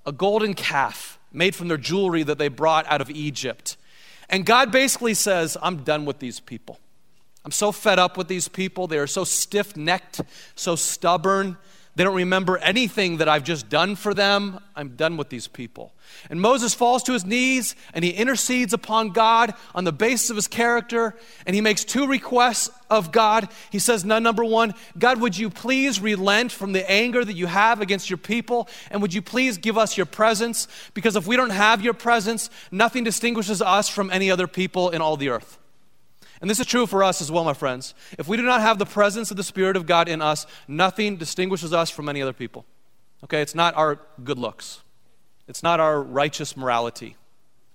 a 0.07 0.13
golden 0.13 0.55
calf 0.55 1.19
made 1.33 1.55
from 1.55 1.69
their 1.69 1.77
jewelry 1.77 2.23
that 2.23 2.39
they 2.39 2.49
brought 2.49 2.87
out 2.87 3.01
of 3.01 3.11
Egypt. 3.11 3.77
And 4.29 4.47
God 4.47 4.73
basically 4.73 5.15
says, 5.15 5.57
I'm 5.63 5.79
done 5.79 6.05
with 6.05 6.19
these 6.19 6.41
people. 6.41 6.79
I'm 7.45 7.51
so 7.51 7.73
fed 7.73 7.99
up 7.99 8.17
with 8.17 8.29
these 8.29 8.49
people. 8.49 8.87
They 8.87 8.99
are 8.99 9.07
so 9.07 9.25
stiff 9.25 9.77
necked, 9.77 10.23
so 10.55 10.77
stubborn. 10.77 11.59
They 11.97 12.03
don't 12.03 12.17
remember 12.17 12.59
anything 12.59 13.19
that 13.19 13.29
I've 13.29 13.45
just 13.45 13.69
done 13.69 13.95
for 13.95 14.15
them. 14.15 14.59
I'm 14.75 14.97
done 14.97 15.17
with 15.17 15.29
these 15.29 15.47
people. 15.47 15.95
And 16.29 16.41
Moses 16.41 16.75
falls 16.75 17.05
to 17.05 17.13
his 17.13 17.25
knees 17.25 17.77
and 17.93 18.05
he 18.05 18.11
intercedes 18.11 18.73
upon 18.73 19.11
God 19.11 19.55
on 19.77 19.85
the 19.85 19.93
basis 19.93 20.29
of 20.31 20.37
his 20.37 20.49
character. 20.49 21.15
And 21.47 21.55
he 21.55 21.61
makes 21.61 21.85
two 21.85 22.09
requests 22.09 22.71
of 22.91 23.13
God. 23.13 23.49
He 23.71 23.79
says, 23.79 24.05
number 24.05 24.45
one, 24.45 24.75
God, 24.99 25.21
would 25.21 25.39
you 25.39 25.51
please 25.51 26.01
relent 26.01 26.51
from 26.51 26.73
the 26.73 26.89
anger 26.91 27.25
that 27.25 27.37
you 27.37 27.47
have 27.47 27.81
against 27.81 28.11
your 28.11 28.17
people? 28.17 28.69
And 28.91 29.01
would 29.01 29.15
you 29.15 29.23
please 29.23 29.57
give 29.59 29.79
us 29.79 29.97
your 29.97 30.07
presence? 30.07 30.67
Because 30.95 31.15
if 31.15 31.29
we 31.29 31.37
don't 31.37 31.51
have 31.51 31.81
your 31.81 31.95
presence, 31.95 32.51
nothing 32.73 33.05
distinguishes 33.05 33.63
us 33.63 33.89
from 33.89 34.11
any 34.11 34.33
other 34.33 34.49
people 34.49 34.91
in 34.91 35.01
all 35.01 35.17
the 35.17 35.29
earth. 35.29 35.59
And 36.41 36.51
this 36.51 36.61
is 36.61 36.67
true 36.67 36.87
for 36.87 37.05
us 37.05 37.21
as 37.21 37.31
well, 37.31 37.45
my 37.45 37.55
friends. 37.55 37.95
If 38.19 38.29
we 38.29 38.37
do 38.37 38.43
not 38.43 38.61
have 38.61 38.79
the 38.79 38.87
presence 38.87 39.31
of 39.31 39.37
the 39.37 39.45
Spirit 39.45 39.77
of 39.77 39.87
God 39.87 40.09
in 40.09 40.21
us, 40.21 40.47
nothing 40.67 41.17
distinguishes 41.17 41.73
us 41.73 41.91
from 41.91 42.09
any 42.09 42.21
other 42.21 42.33
people. 42.33 42.65
Okay, 43.23 43.41
it's 43.41 43.55
not 43.55 43.75
our 43.77 44.01
good 44.23 44.39
looks, 44.39 44.81
it's 45.49 45.63
not 45.63 45.81
our 45.81 46.03
righteous 46.03 46.57
morality, 46.57 47.17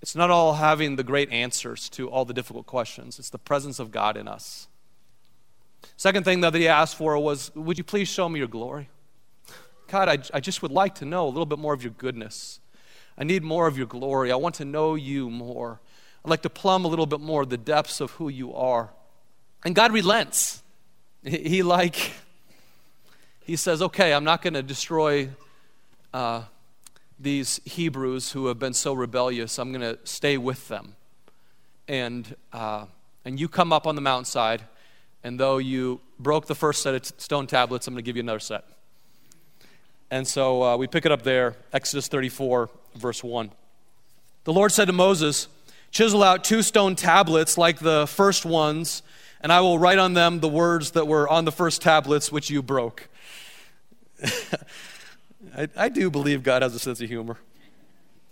it's 0.02 0.16
not 0.16 0.30
all 0.30 0.54
having 0.54 0.96
the 0.96 1.04
great 1.04 1.32
answers 1.32 1.90
to 1.90 2.10
all 2.10 2.26
the 2.26 2.34
difficult 2.34 2.68
questions. 2.68 3.18
It's 3.18 3.30
the 3.30 3.40
presence 3.40 3.80
of 3.80 3.92
God 3.92 4.16
in 4.16 4.28
us. 4.28 4.68
Second 5.98 6.24
thing 6.24 6.42
that 6.42 6.54
he 6.54 6.68
asked 6.68 6.96
for 6.96 7.18
was, 7.18 7.54
Would 7.56 7.78
you 7.78 7.84
please 7.84 8.08
show 8.08 8.30
me 8.30 8.40
your 8.40 8.48
glory? 8.48 8.90
God, 9.88 10.08
I, 10.08 10.20
I 10.34 10.40
just 10.40 10.62
would 10.62 10.72
like 10.72 10.96
to 10.96 11.06
know 11.06 11.26
a 11.26 11.30
little 11.30 11.46
bit 11.46 11.60
more 11.60 11.74
of 11.74 11.84
your 11.84 11.94
goodness. 11.98 12.60
I 13.18 13.24
need 13.24 13.44
more 13.44 13.68
of 13.68 13.78
your 13.78 13.88
glory. 13.88 14.32
I 14.32 14.36
want 14.36 14.56
to 14.56 14.66
know 14.66 14.96
you 14.96 15.30
more. 15.30 15.82
I'd 16.30 16.34
like 16.34 16.44
to 16.44 16.50
plumb 16.52 16.86
a 16.86 16.88
little 16.88 17.08
bit 17.08 17.22
more 17.22 17.44
the 17.44 17.58
depths 17.58 18.00
of 18.02 18.12
who 18.12 18.30
you 18.30 18.54
are. 18.54 18.92
And 19.66 19.74
God 19.74 19.92
relents. 19.92 20.62
He, 21.24 21.64
like, 21.64 22.12
he 23.40 23.56
says, 23.56 23.82
okay, 23.82 24.14
I'm 24.14 24.24
not 24.24 24.44
going 24.44 24.54
to 24.54 24.62
destroy 24.62 25.30
uh, 26.14 26.44
these 27.20 27.60
Hebrews 27.66 28.32
who 28.32 28.46
have 28.46 28.60
been 28.60 28.76
so 28.76 28.94
rebellious. 28.94 29.58
I'm 29.58 29.72
going 29.72 29.82
to 29.82 29.98
stay 30.04 30.38
with 30.38 30.68
them. 30.68 30.96
And, 31.88 32.36
uh, 32.54 32.86
and 33.26 33.40
you 33.40 33.48
come 33.48 33.74
up 33.74 33.88
on 33.88 33.96
the 33.96 34.02
mountainside, 34.02 34.62
and 35.24 35.40
though 35.40 35.58
you 35.58 36.00
broke 36.20 36.46
the 36.46 36.54
first 36.54 36.84
set 36.84 36.94
of 36.94 37.02
t- 37.02 37.16
stone 37.18 37.48
tablets, 37.48 37.88
I'm 37.88 37.96
going 37.96 38.04
to 38.04 38.06
give 38.06 38.18
you 38.18 38.22
another 38.22 38.40
set. 38.40 38.66
And 40.12 40.28
so 40.28 40.62
uh, 40.62 40.78
we 40.78 40.86
pick 40.86 41.08
it 41.08 41.12
up 41.12 41.24
there, 41.24 41.56
Exodus 41.74 42.08
34, 42.08 42.70
verse 42.94 43.24
1. 43.24 43.50
The 44.44 44.54
Lord 44.54 44.72
said 44.72 44.86
to 44.86 44.94
Moses, 44.94 45.48
Chisel 45.92 46.24
out 46.24 46.44
two 46.44 46.62
stone 46.62 46.96
tablets 46.96 47.58
like 47.58 47.80
the 47.80 48.06
first 48.08 48.46
ones, 48.46 49.02
and 49.42 49.52
I 49.52 49.62
will 49.62 49.80
write 49.80 49.98
on 49.98 50.14
them 50.14 50.40
the 50.40 50.48
words 50.48 50.92
that 50.92 51.08
were 51.08 51.28
on 51.28 51.46
the 51.46 51.52
first 51.52 51.82
tablets 51.82 52.32
which 52.32 52.50
you 52.50 52.62
broke. 52.62 53.10
I, 55.58 55.68
I 55.76 55.90
do 55.90 56.10
believe 56.10 56.44
God 56.44 56.62
has 56.62 56.76
a 56.76 56.80
sense 56.80 57.02
of 57.02 57.10
humor. 57.10 57.38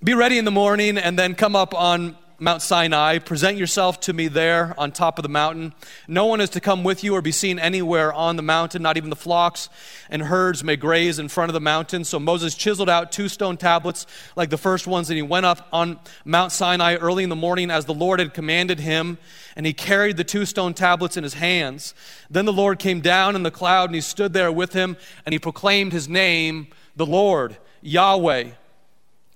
Be 0.04 0.14
ready 0.14 0.38
in 0.38 0.46
the 0.46 0.52
morning 0.52 0.98
and 0.98 1.18
then 1.18 1.34
come 1.34 1.56
up 1.56 1.74
on 1.74 2.16
Mount 2.40 2.62
Sinai. 2.62 3.18
Present 3.18 3.58
yourself 3.58 4.00
to 4.02 4.14
me 4.14 4.28
there 4.28 4.76
on 4.78 4.92
top 4.92 5.18
of 5.18 5.24
the 5.24 5.30
mountain. 5.30 5.74
No 6.08 6.26
one 6.26 6.40
is 6.40 6.52
to 6.52 6.60
come 6.60 6.84
with 6.84 7.04
you 7.04 7.16
or 7.16 7.22
be 7.22 7.32
seen 7.32 7.58
anywhere 7.58 8.14
on 8.14 8.36
the 8.36 8.44
mountain, 8.44 8.84
not 8.84 8.96
even 8.96 9.10
the 9.10 9.16
flocks 9.16 9.70
and 10.10 10.22
herds 10.22 10.64
may 10.64 10.76
graze 10.76 11.18
in 11.18 11.30
front 11.30 11.50
of 11.50 11.54
the 11.54 11.60
mountain. 11.60 12.04
So 12.04 12.20
Moses 12.20 12.54
chiseled 12.54 12.90
out 12.90 13.12
two 13.12 13.28
stone 13.28 13.58
tablets 13.58 14.06
like 14.36 14.52
the 14.52 14.58
first 14.58 14.86
ones, 14.86 15.10
and 15.10 15.18
he 15.18 15.24
went 15.24 15.48
up 15.48 15.68
on 15.74 16.00
Mount 16.26 16.52
Sinai 16.52 16.96
early 16.96 17.24
in 17.24 17.30
the 17.30 17.36
morning 17.36 17.72
as 17.72 17.86
the 17.86 17.94
Lord 17.94 18.20
had 18.20 18.36
commanded 18.36 18.80
him, 18.80 19.18
and 19.56 19.66
he 19.66 19.74
carried 19.74 20.18
the 20.18 20.24
two 20.24 20.46
stone 20.46 20.76
tablets 20.76 21.18
in 21.18 21.24
his 21.24 21.34
hands. 21.34 21.96
Then 22.30 22.46
the 22.46 22.54
Lord 22.54 22.78
came 22.78 23.02
down 23.02 23.36
in 23.36 23.42
the 23.42 23.52
cloud, 23.52 23.90
and 23.90 23.96
he 23.96 24.02
stood 24.02 24.34
there 24.34 24.52
with 24.52 24.74
him, 24.74 24.96
and 25.26 25.34
he 25.34 25.40
proclaimed 25.40 25.92
his 25.92 26.08
name, 26.08 26.68
the 26.96 27.06
Lord, 27.06 27.58
Yahweh. 27.82 28.52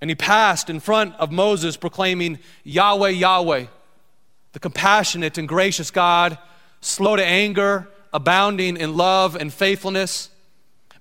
And 0.01 0.09
he 0.09 0.15
passed 0.15 0.69
in 0.69 0.79
front 0.79 1.15
of 1.15 1.31
Moses, 1.31 1.77
proclaiming, 1.77 2.39
Yahweh, 2.63 3.09
Yahweh, 3.09 3.67
the 4.53 4.59
compassionate 4.59 5.37
and 5.37 5.47
gracious 5.47 5.91
God, 5.91 6.39
slow 6.81 7.15
to 7.15 7.25
anger, 7.25 7.87
abounding 8.11 8.77
in 8.77 8.97
love 8.97 9.35
and 9.35 9.53
faithfulness, 9.53 10.29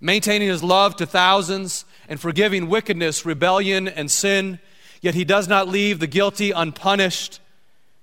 maintaining 0.00 0.48
his 0.48 0.62
love 0.62 0.96
to 0.96 1.06
thousands, 1.06 1.86
and 2.08 2.20
forgiving 2.20 2.68
wickedness, 2.68 3.24
rebellion, 3.24 3.88
and 3.88 4.10
sin. 4.10 4.58
Yet 5.00 5.14
he 5.14 5.24
does 5.24 5.48
not 5.48 5.66
leave 5.66 5.98
the 5.98 6.06
guilty 6.06 6.50
unpunished. 6.50 7.40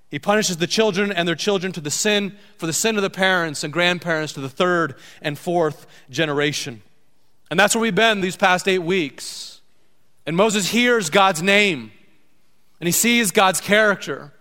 He 0.09 0.17
punishes 0.17 0.57
the 0.57 0.67
children 0.67 1.11
and 1.11 1.27
their 1.27 1.35
children 1.35 1.71
to 1.73 1.81
the 1.81 1.91
sin, 1.91 2.37
for 2.57 2.65
the 2.65 2.73
sin 2.73 2.95
of 2.95 3.03
the 3.03 3.09
parents 3.09 3.63
and 3.63 3.71
grandparents 3.71 4.33
to 4.33 4.41
the 4.41 4.49
third 4.49 4.95
and 5.21 5.37
fourth 5.37 5.85
generation. 6.09 6.81
And 7.51 7.59
that's 7.59 7.75
where 7.75 7.81
we've 7.81 7.93
been 7.93 8.21
these 8.21 8.35
past 8.35 8.67
eight 8.67 8.79
weeks. 8.79 9.56
And 10.27 10.35
Moses 10.35 10.69
hears 10.69 11.09
God's 11.09 11.41
name 11.41 11.91
and 12.79 12.87
he 12.87 12.91
sees 12.91 13.31
God's 13.31 13.61
character. 13.61 14.33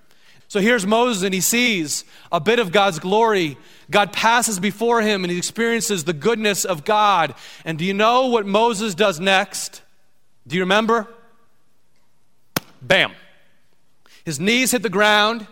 So 0.49 0.61
here's 0.61 0.85
Moses 0.85 1.23
and 1.23 1.33
he 1.33 1.41
sees 1.41 2.05
a 2.31 2.41
bit 2.41 2.59
of 2.59 2.73
God's 2.73 2.99
glory. 2.99 3.57
God 3.89 4.13
passes 4.13 4.59
before 4.59 5.01
him 5.01 5.23
and 5.23 5.31
he 5.31 5.39
experiences 5.39 6.05
the 6.05 6.13
goodness 6.13 6.65
of 6.65 6.85
God. 6.85 7.35
And 7.65 7.79
do 7.79 7.85
you 7.85 7.95
know 7.95 8.27
what 8.27 8.47
Moses 8.47 8.97
does 8.97 9.21
next? 9.21 9.83
Do 10.47 10.57
you 10.57 10.63
remember? 10.63 11.07
Bam. 12.83 13.13
His 14.25 14.41
knees 14.41 14.73
hit 14.73 14.83
the 14.83 14.91
ground, 14.91 15.47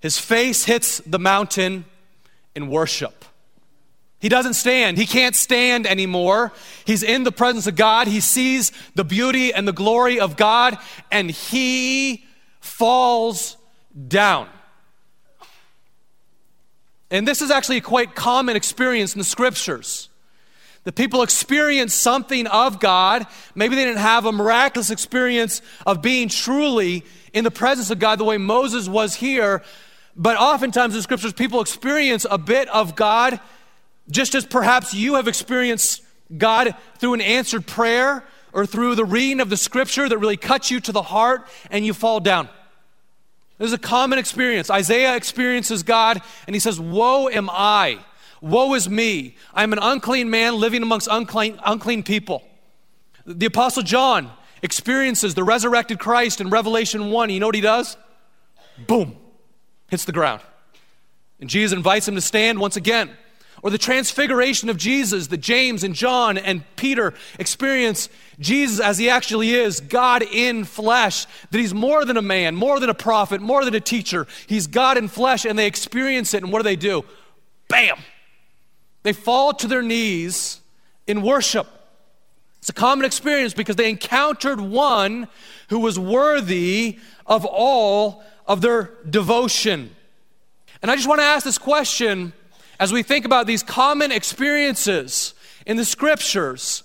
his 0.00 0.18
face 0.18 0.64
hits 0.64 0.98
the 1.06 1.20
mountain 1.20 1.84
in 2.56 2.68
worship. 2.68 3.21
He 4.22 4.28
doesn't 4.28 4.54
stand. 4.54 4.98
He 4.98 5.04
can't 5.04 5.34
stand 5.34 5.84
anymore. 5.84 6.52
He's 6.84 7.02
in 7.02 7.24
the 7.24 7.32
presence 7.32 7.66
of 7.66 7.74
God. 7.74 8.06
He 8.06 8.20
sees 8.20 8.70
the 8.94 9.04
beauty 9.04 9.52
and 9.52 9.66
the 9.66 9.72
glory 9.72 10.20
of 10.20 10.36
God, 10.36 10.78
and 11.10 11.28
he 11.28 12.24
falls 12.60 13.56
down. 14.06 14.48
And 17.10 17.26
this 17.26 17.42
is 17.42 17.50
actually 17.50 17.78
a 17.78 17.82
quite 17.82 18.14
common 18.14 18.54
experience 18.54 19.12
in 19.12 19.18
the 19.18 19.24
scriptures. 19.24 20.08
The 20.84 20.92
people 20.92 21.22
experience 21.22 21.92
something 21.92 22.46
of 22.46 22.78
God. 22.78 23.26
Maybe 23.56 23.74
they 23.74 23.84
didn't 23.84 23.98
have 23.98 24.24
a 24.24 24.32
miraculous 24.32 24.90
experience 24.90 25.62
of 25.84 26.00
being 26.00 26.28
truly 26.28 27.04
in 27.32 27.42
the 27.42 27.50
presence 27.50 27.90
of 27.90 27.98
God 27.98 28.20
the 28.20 28.24
way 28.24 28.38
Moses 28.38 28.88
was 28.88 29.16
here. 29.16 29.64
But 30.14 30.36
oftentimes 30.36 30.94
in 30.94 31.02
scriptures, 31.02 31.32
people 31.32 31.60
experience 31.60 32.24
a 32.30 32.38
bit 32.38 32.68
of 32.68 32.94
God 32.94 33.40
just 34.12 34.34
as 34.34 34.44
perhaps 34.44 34.94
you 34.94 35.14
have 35.14 35.26
experienced 35.26 36.02
God 36.36 36.74
through 36.98 37.14
an 37.14 37.20
answered 37.20 37.66
prayer 37.66 38.24
or 38.52 38.66
through 38.66 38.94
the 38.94 39.04
reading 39.04 39.40
of 39.40 39.50
the 39.50 39.56
scripture 39.56 40.08
that 40.08 40.18
really 40.18 40.36
cuts 40.36 40.70
you 40.70 40.80
to 40.80 40.92
the 40.92 41.02
heart 41.02 41.48
and 41.70 41.84
you 41.84 41.94
fall 41.94 42.20
down. 42.20 42.48
This 43.58 43.68
is 43.68 43.72
a 43.72 43.78
common 43.78 44.18
experience. 44.18 44.70
Isaiah 44.70 45.16
experiences 45.16 45.82
God 45.82 46.20
and 46.46 46.54
he 46.54 46.60
says, 46.60 46.78
Woe 46.78 47.28
am 47.28 47.48
I! 47.50 47.98
Woe 48.40 48.74
is 48.74 48.88
me! 48.88 49.36
I 49.54 49.62
am 49.62 49.72
an 49.72 49.78
unclean 49.80 50.28
man 50.28 50.56
living 50.56 50.82
amongst 50.82 51.08
unclean, 51.10 51.58
unclean 51.64 52.02
people. 52.02 52.42
The 53.24 53.46
Apostle 53.46 53.84
John 53.84 54.30
experiences 54.62 55.34
the 55.34 55.44
resurrected 55.44 55.98
Christ 55.98 56.40
in 56.40 56.50
Revelation 56.50 57.10
1. 57.10 57.30
You 57.30 57.40
know 57.40 57.46
what 57.46 57.54
he 57.54 57.60
does? 57.60 57.96
Boom, 58.86 59.16
hits 59.88 60.04
the 60.04 60.12
ground. 60.12 60.42
And 61.40 61.48
Jesus 61.48 61.76
invites 61.76 62.06
him 62.06 62.14
to 62.14 62.20
stand 62.20 62.58
once 62.58 62.76
again. 62.76 63.10
Or 63.62 63.70
the 63.70 63.78
transfiguration 63.78 64.68
of 64.68 64.76
Jesus 64.76 65.28
that 65.28 65.36
James 65.36 65.84
and 65.84 65.94
John 65.94 66.36
and 66.36 66.64
Peter 66.74 67.14
experience 67.38 68.08
Jesus 68.40 68.80
as 68.80 68.98
he 68.98 69.08
actually 69.08 69.54
is, 69.54 69.80
God 69.80 70.22
in 70.22 70.64
flesh, 70.64 71.26
that 71.50 71.58
he's 71.58 71.72
more 71.72 72.04
than 72.04 72.16
a 72.16 72.22
man, 72.22 72.56
more 72.56 72.80
than 72.80 72.90
a 72.90 72.94
prophet, 72.94 73.40
more 73.40 73.64
than 73.64 73.74
a 73.74 73.80
teacher. 73.80 74.26
He's 74.48 74.66
God 74.66 74.98
in 74.98 75.06
flesh, 75.06 75.44
and 75.44 75.56
they 75.56 75.66
experience 75.66 76.34
it. 76.34 76.42
And 76.42 76.52
what 76.52 76.58
do 76.58 76.64
they 76.64 76.76
do? 76.76 77.04
Bam! 77.68 77.98
They 79.04 79.12
fall 79.12 79.52
to 79.54 79.68
their 79.68 79.82
knees 79.82 80.60
in 81.06 81.22
worship. 81.22 81.68
It's 82.58 82.68
a 82.68 82.72
common 82.72 83.04
experience 83.04 83.54
because 83.54 83.76
they 83.76 83.90
encountered 83.90 84.60
one 84.60 85.28
who 85.68 85.78
was 85.78 85.98
worthy 85.98 86.98
of 87.26 87.44
all 87.44 88.22
of 88.46 88.60
their 88.60 88.92
devotion. 89.08 89.94
And 90.80 90.90
I 90.90 90.96
just 90.96 91.08
want 91.08 91.20
to 91.20 91.24
ask 91.24 91.44
this 91.44 91.58
question 91.58 92.32
as 92.82 92.92
we 92.92 93.04
think 93.04 93.24
about 93.24 93.46
these 93.46 93.62
common 93.62 94.10
experiences 94.10 95.34
in 95.66 95.76
the 95.76 95.84
scriptures, 95.84 96.82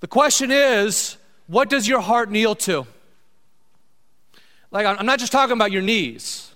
the 0.00 0.06
question 0.06 0.50
is 0.50 1.18
what 1.46 1.68
does 1.68 1.86
your 1.86 2.00
heart 2.00 2.30
kneel 2.30 2.54
to? 2.54 2.86
Like, 4.70 4.86
I'm 4.86 5.04
not 5.04 5.18
just 5.18 5.30
talking 5.30 5.52
about 5.52 5.72
your 5.72 5.82
knees. 5.82 6.50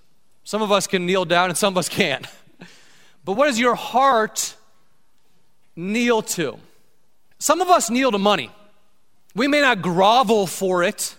Some 0.44 0.62
of 0.62 0.72
us 0.72 0.86
can 0.86 1.04
kneel 1.04 1.26
down 1.26 1.50
and 1.50 1.58
some 1.58 1.74
of 1.74 1.78
us 1.78 1.90
can't. 1.90 2.26
But 3.26 3.32
what 3.32 3.48
does 3.48 3.58
your 3.58 3.74
heart 3.74 4.54
kneel 5.74 6.22
to? 6.22 6.58
Some 7.38 7.60
of 7.60 7.68
us 7.68 7.90
kneel 7.90 8.12
to 8.12 8.18
money. 8.18 8.50
We 9.34 9.46
may 9.46 9.60
not 9.60 9.82
grovel 9.82 10.46
for 10.46 10.82
it, 10.82 11.16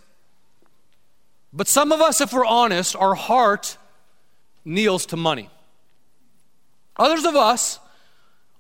But 1.54 1.68
some 1.68 1.92
of 1.92 2.02
us, 2.02 2.22
if 2.22 2.34
we're 2.34 2.46
honest, 2.46 2.96
our 2.96 3.14
heart 3.14 3.78
kneels 4.66 5.06
to 5.08 5.18
money. 5.18 5.50
Others 6.98 7.26
of 7.26 7.36
us, 7.36 7.80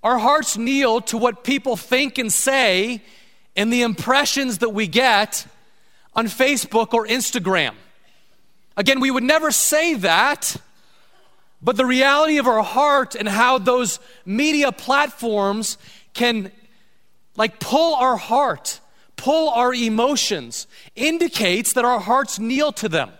our 0.03 0.17
hearts 0.17 0.57
kneel 0.57 1.01
to 1.01 1.17
what 1.17 1.43
people 1.43 1.75
think 1.75 2.17
and 2.17 2.31
say 2.31 3.01
and 3.55 3.73
the 3.73 3.81
impressions 3.81 4.59
that 4.59 4.69
we 4.69 4.87
get 4.87 5.47
on 6.15 6.27
Facebook 6.27 6.93
or 6.93 7.07
Instagram. 7.07 7.73
Again, 8.75 8.99
we 8.99 9.09
would 9.09 9.23
never 9.23 9.51
say 9.51 9.95
that, 9.95 10.55
but 11.61 11.75
the 11.77 11.85
reality 11.85 12.37
of 12.37 12.47
our 12.47 12.61
heart 12.61 13.15
and 13.15 13.27
how 13.27 13.57
those 13.57 13.99
media 14.25 14.71
platforms 14.71 15.77
can 16.13 16.51
like 17.35 17.59
pull 17.59 17.95
our 17.95 18.17
heart, 18.17 18.79
pull 19.15 19.49
our 19.49 19.73
emotions, 19.73 20.67
indicates 20.95 21.73
that 21.73 21.85
our 21.85 21.99
hearts 21.99 22.37
kneel 22.37 22.71
to 22.73 22.89
them. 22.89 23.11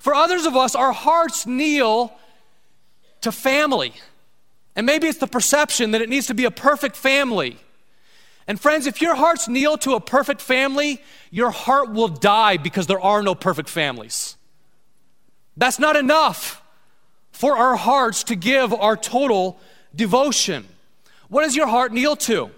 For 0.00 0.14
others 0.14 0.46
of 0.46 0.56
us, 0.56 0.74
our 0.74 0.92
hearts 0.92 1.46
kneel 1.46 2.12
to 3.22 3.32
family. 3.32 3.92
And 4.76 4.86
maybe 4.86 5.08
it's 5.08 5.18
the 5.18 5.26
perception 5.26 5.90
that 5.90 6.00
it 6.00 6.08
needs 6.08 6.26
to 6.28 6.34
be 6.34 6.44
a 6.44 6.50
perfect 6.50 6.96
family. 6.96 7.58
And 8.46 8.60
friends, 8.60 8.86
if 8.86 9.02
your 9.02 9.14
hearts 9.14 9.48
kneel 9.48 9.76
to 9.78 9.94
a 9.94 10.00
perfect 10.00 10.40
family, 10.40 11.02
your 11.30 11.50
heart 11.50 11.90
will 11.90 12.08
die 12.08 12.56
because 12.56 12.86
there 12.86 13.00
are 13.00 13.22
no 13.22 13.34
perfect 13.34 13.68
families. 13.68 14.36
That's 15.56 15.78
not 15.78 15.96
enough 15.96 16.62
for 17.32 17.56
our 17.56 17.76
hearts 17.76 18.24
to 18.24 18.36
give 18.36 18.72
our 18.72 18.96
total 18.96 19.58
devotion. 19.94 20.66
What 21.28 21.42
does 21.42 21.54
your 21.54 21.66
heart 21.66 21.92
kneel 21.92 22.16
to? 22.16 22.50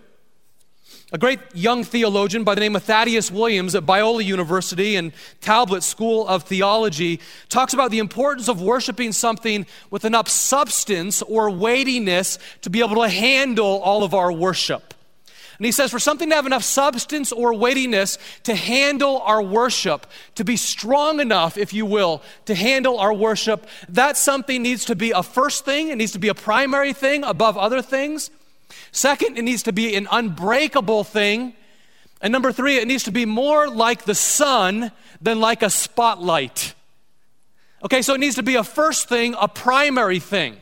A 1.13 1.19
great 1.19 1.41
young 1.55 1.83
theologian 1.83 2.45
by 2.45 2.55
the 2.55 2.61
name 2.61 2.77
of 2.77 2.85
Thaddeus 2.85 3.33
Williams 3.33 3.75
at 3.75 3.85
Biola 3.85 4.25
University 4.25 4.95
and 4.95 5.13
Talbot 5.41 5.83
School 5.83 6.29
of 6.29 6.45
Theology 6.45 7.19
talks 7.49 7.75
about 7.75 7.91
the 7.91 7.99
importance 7.99 8.49
of 8.49 8.63
worshiping 8.63 9.11
something 9.11 9.67
with 9.91 10.05
enough 10.05 10.29
substance 10.29 11.21
or 11.23 11.51
weightiness 11.51 12.39
to 12.63 12.71
be 12.71 12.79
able 12.79 13.03
to 13.03 13.09
handle 13.09 13.81
all 13.81 14.05
of 14.05 14.15
our 14.15 14.31
worship. 14.31 14.95
And 15.59 15.67
he 15.67 15.73
says, 15.73 15.91
for 15.91 15.99
something 15.99 16.31
to 16.31 16.37
have 16.37 16.47
enough 16.47 16.63
substance 16.63 17.33
or 17.33 17.55
weightiness 17.55 18.17
to 18.45 18.55
handle 18.55 19.19
our 19.23 19.43
worship, 19.43 20.07
to 20.37 20.45
be 20.45 20.57
strong 20.57 21.19
enough, 21.19 21.59
if 21.59 21.73
you 21.73 21.87
will, 21.87 22.23
to 22.45 22.55
handle 22.55 23.01
our 23.01 23.13
worship, 23.13 23.67
that 23.89 24.17
something 24.17 24.63
needs 24.63 24.85
to 24.85 24.95
be 24.95 25.11
a 25.11 25.25
first 25.25 25.65
thing, 25.65 25.89
it 25.89 25.97
needs 25.97 26.13
to 26.13 26.21
be 26.21 26.29
a 26.29 26.35
primary 26.35 26.93
thing 26.93 27.25
above 27.25 27.59
other 27.59 27.83
things. 27.83 28.31
Second, 28.93 29.39
it 29.39 29.43
needs 29.43 29.63
to 29.65 29.73
be 29.73 29.95
an 29.95 30.09
unbreakable 30.11 31.05
thing. 31.05 31.55
And 32.21 32.33
number 32.33 32.53
three, 32.53 32.77
it 32.77 32.87
needs 32.87 33.05
to 33.05 33.13
be 33.13 33.25
more 33.25 33.69
like 33.69 34.05
the 34.05 34.15
sun 34.15 34.93
than 35.21 35.41
like 35.41 35.63
a 35.63 35.71
spotlight. 35.71 36.75
Okay, 37.83 38.03
so 38.03 38.15
it 38.15 38.21
needs 38.21 38.37
to 38.37 38.43
be 38.43 38.57
a 38.57 38.65
first 38.65 39.09
thing, 39.09 39.35
a 39.41 39.49
primary 39.49 40.19
thing. 40.19 40.57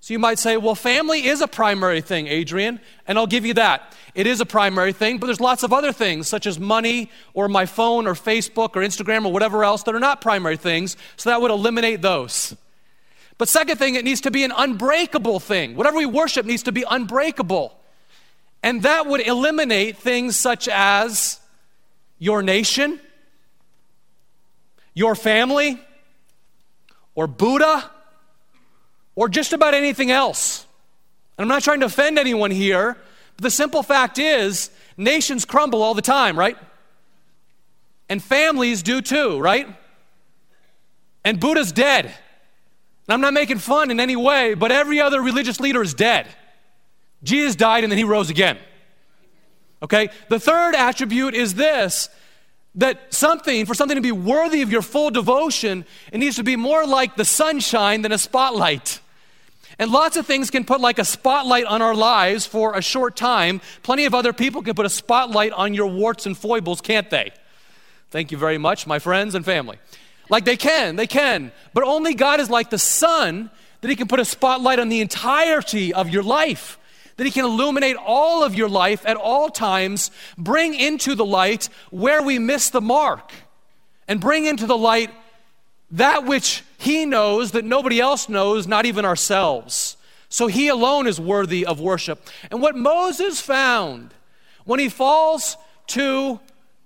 So 0.00 0.14
you 0.14 0.18
might 0.18 0.38
say, 0.38 0.56
well, 0.56 0.74
family 0.74 1.26
is 1.26 1.40
a 1.40 1.48
primary 1.48 2.00
thing, 2.00 2.28
Adrian, 2.28 2.80
and 3.06 3.18
I'll 3.18 3.26
give 3.26 3.44
you 3.44 3.54
that. 3.54 3.94
It 4.14 4.26
is 4.26 4.40
a 4.40 4.46
primary 4.46 4.92
thing, 4.92 5.18
but 5.18 5.26
there's 5.26 5.40
lots 5.40 5.62
of 5.62 5.72
other 5.72 5.92
things, 5.92 6.28
such 6.28 6.46
as 6.46 6.58
money 6.58 7.10
or 7.34 7.48
my 7.48 7.66
phone 7.66 8.06
or 8.06 8.14
Facebook 8.14 8.76
or 8.76 8.82
Instagram 8.82 9.26
or 9.26 9.32
whatever 9.32 9.64
else, 9.64 9.82
that 9.82 9.94
are 9.94 10.00
not 10.00 10.20
primary 10.20 10.56
things, 10.56 10.96
so 11.16 11.28
that 11.30 11.40
would 11.40 11.50
eliminate 11.50 12.02
those. 12.02 12.56
But 13.38 13.48
second 13.48 13.76
thing, 13.76 13.96
it 13.96 14.04
needs 14.04 14.22
to 14.22 14.30
be 14.30 14.44
an 14.44 14.52
unbreakable 14.56 15.40
thing. 15.40 15.76
Whatever 15.76 15.98
we 15.98 16.06
worship 16.06 16.46
needs 16.46 16.62
to 16.64 16.72
be 16.72 16.84
unbreakable. 16.88 17.78
And 18.62 18.82
that 18.82 19.06
would 19.06 19.20
eliminate 19.20 19.98
things 19.98 20.36
such 20.36 20.68
as 20.68 21.38
your 22.18 22.42
nation, 22.42 22.98
your 24.94 25.14
family, 25.14 25.78
or 27.14 27.26
Buddha, 27.26 27.90
or 29.14 29.28
just 29.28 29.52
about 29.52 29.74
anything 29.74 30.10
else. 30.10 30.66
And 31.36 31.44
I'm 31.44 31.48
not 31.48 31.62
trying 31.62 31.80
to 31.80 31.86
offend 31.86 32.18
anyone 32.18 32.50
here, 32.50 32.96
but 33.36 33.42
the 33.42 33.50
simple 33.50 33.82
fact 33.82 34.18
is 34.18 34.70
nations 34.96 35.44
crumble 35.44 35.82
all 35.82 35.94
the 35.94 36.02
time, 36.02 36.38
right? 36.38 36.56
And 38.08 38.22
families 38.22 38.82
do 38.82 39.02
too, 39.02 39.38
right? 39.38 39.68
And 41.24 41.38
Buddha's 41.38 41.72
dead. 41.72 42.14
And 43.06 43.14
I'm 43.14 43.20
not 43.20 43.34
making 43.34 43.58
fun 43.58 43.90
in 43.90 44.00
any 44.00 44.16
way, 44.16 44.54
but 44.54 44.72
every 44.72 45.00
other 45.00 45.22
religious 45.22 45.60
leader 45.60 45.82
is 45.82 45.94
dead. 45.94 46.26
Jesus 47.22 47.56
died 47.56 47.84
and 47.84 47.90
then 47.90 47.98
he 47.98 48.04
rose 48.04 48.30
again. 48.30 48.58
Okay? 49.82 50.08
The 50.28 50.40
third 50.40 50.74
attribute 50.74 51.34
is 51.34 51.54
this 51.54 52.08
that 52.76 53.14
something, 53.14 53.64
for 53.64 53.74
something 53.74 53.96
to 53.96 54.02
be 54.02 54.12
worthy 54.12 54.60
of 54.60 54.70
your 54.70 54.82
full 54.82 55.10
devotion, 55.10 55.86
it 56.12 56.18
needs 56.18 56.36
to 56.36 56.44
be 56.44 56.56
more 56.56 56.86
like 56.86 57.16
the 57.16 57.24
sunshine 57.24 58.02
than 58.02 58.12
a 58.12 58.18
spotlight. 58.18 59.00
And 59.78 59.90
lots 59.90 60.16
of 60.16 60.26
things 60.26 60.50
can 60.50 60.64
put 60.64 60.80
like 60.80 60.98
a 60.98 61.04
spotlight 61.04 61.64
on 61.64 61.82
our 61.82 61.94
lives 61.94 62.46
for 62.46 62.74
a 62.74 62.82
short 62.82 63.16
time. 63.16 63.60
Plenty 63.82 64.04
of 64.04 64.14
other 64.14 64.32
people 64.32 64.62
can 64.62 64.74
put 64.74 64.86
a 64.86 64.90
spotlight 64.90 65.52
on 65.52 65.74
your 65.74 65.86
warts 65.86 66.26
and 66.26 66.36
foibles, 66.36 66.80
can't 66.80 67.08
they? 67.08 67.32
Thank 68.10 68.30
you 68.30 68.38
very 68.38 68.58
much, 68.58 68.86
my 68.86 68.98
friends 68.98 69.34
and 69.34 69.44
family. 69.44 69.78
Like 70.28 70.44
they 70.44 70.56
can, 70.56 70.96
they 70.96 71.06
can. 71.06 71.52
But 71.72 71.84
only 71.84 72.14
God 72.14 72.40
is 72.40 72.50
like 72.50 72.70
the 72.70 72.78
sun 72.78 73.50
that 73.80 73.88
He 73.88 73.96
can 73.96 74.08
put 74.08 74.20
a 74.20 74.24
spotlight 74.24 74.78
on 74.78 74.88
the 74.88 75.00
entirety 75.00 75.92
of 75.94 76.08
your 76.08 76.22
life, 76.22 76.78
that 77.16 77.24
He 77.24 77.30
can 77.30 77.44
illuminate 77.44 77.96
all 77.96 78.42
of 78.42 78.54
your 78.54 78.68
life 78.68 79.04
at 79.06 79.16
all 79.16 79.48
times, 79.48 80.10
bring 80.36 80.74
into 80.74 81.14
the 81.14 81.24
light 81.24 81.68
where 81.90 82.22
we 82.22 82.38
miss 82.38 82.70
the 82.70 82.80
mark, 82.80 83.32
and 84.08 84.20
bring 84.20 84.46
into 84.46 84.66
the 84.66 84.76
light 84.76 85.10
that 85.92 86.24
which 86.24 86.64
He 86.78 87.06
knows 87.06 87.52
that 87.52 87.64
nobody 87.64 88.00
else 88.00 88.28
knows, 88.28 88.66
not 88.66 88.86
even 88.86 89.04
ourselves. 89.04 89.96
So 90.28 90.48
He 90.48 90.68
alone 90.68 91.06
is 91.06 91.20
worthy 91.20 91.64
of 91.64 91.80
worship. 91.80 92.28
And 92.50 92.60
what 92.60 92.74
Moses 92.76 93.40
found 93.40 94.12
when 94.66 94.80
he 94.80 94.90
falls 94.90 95.56
to 95.88 96.38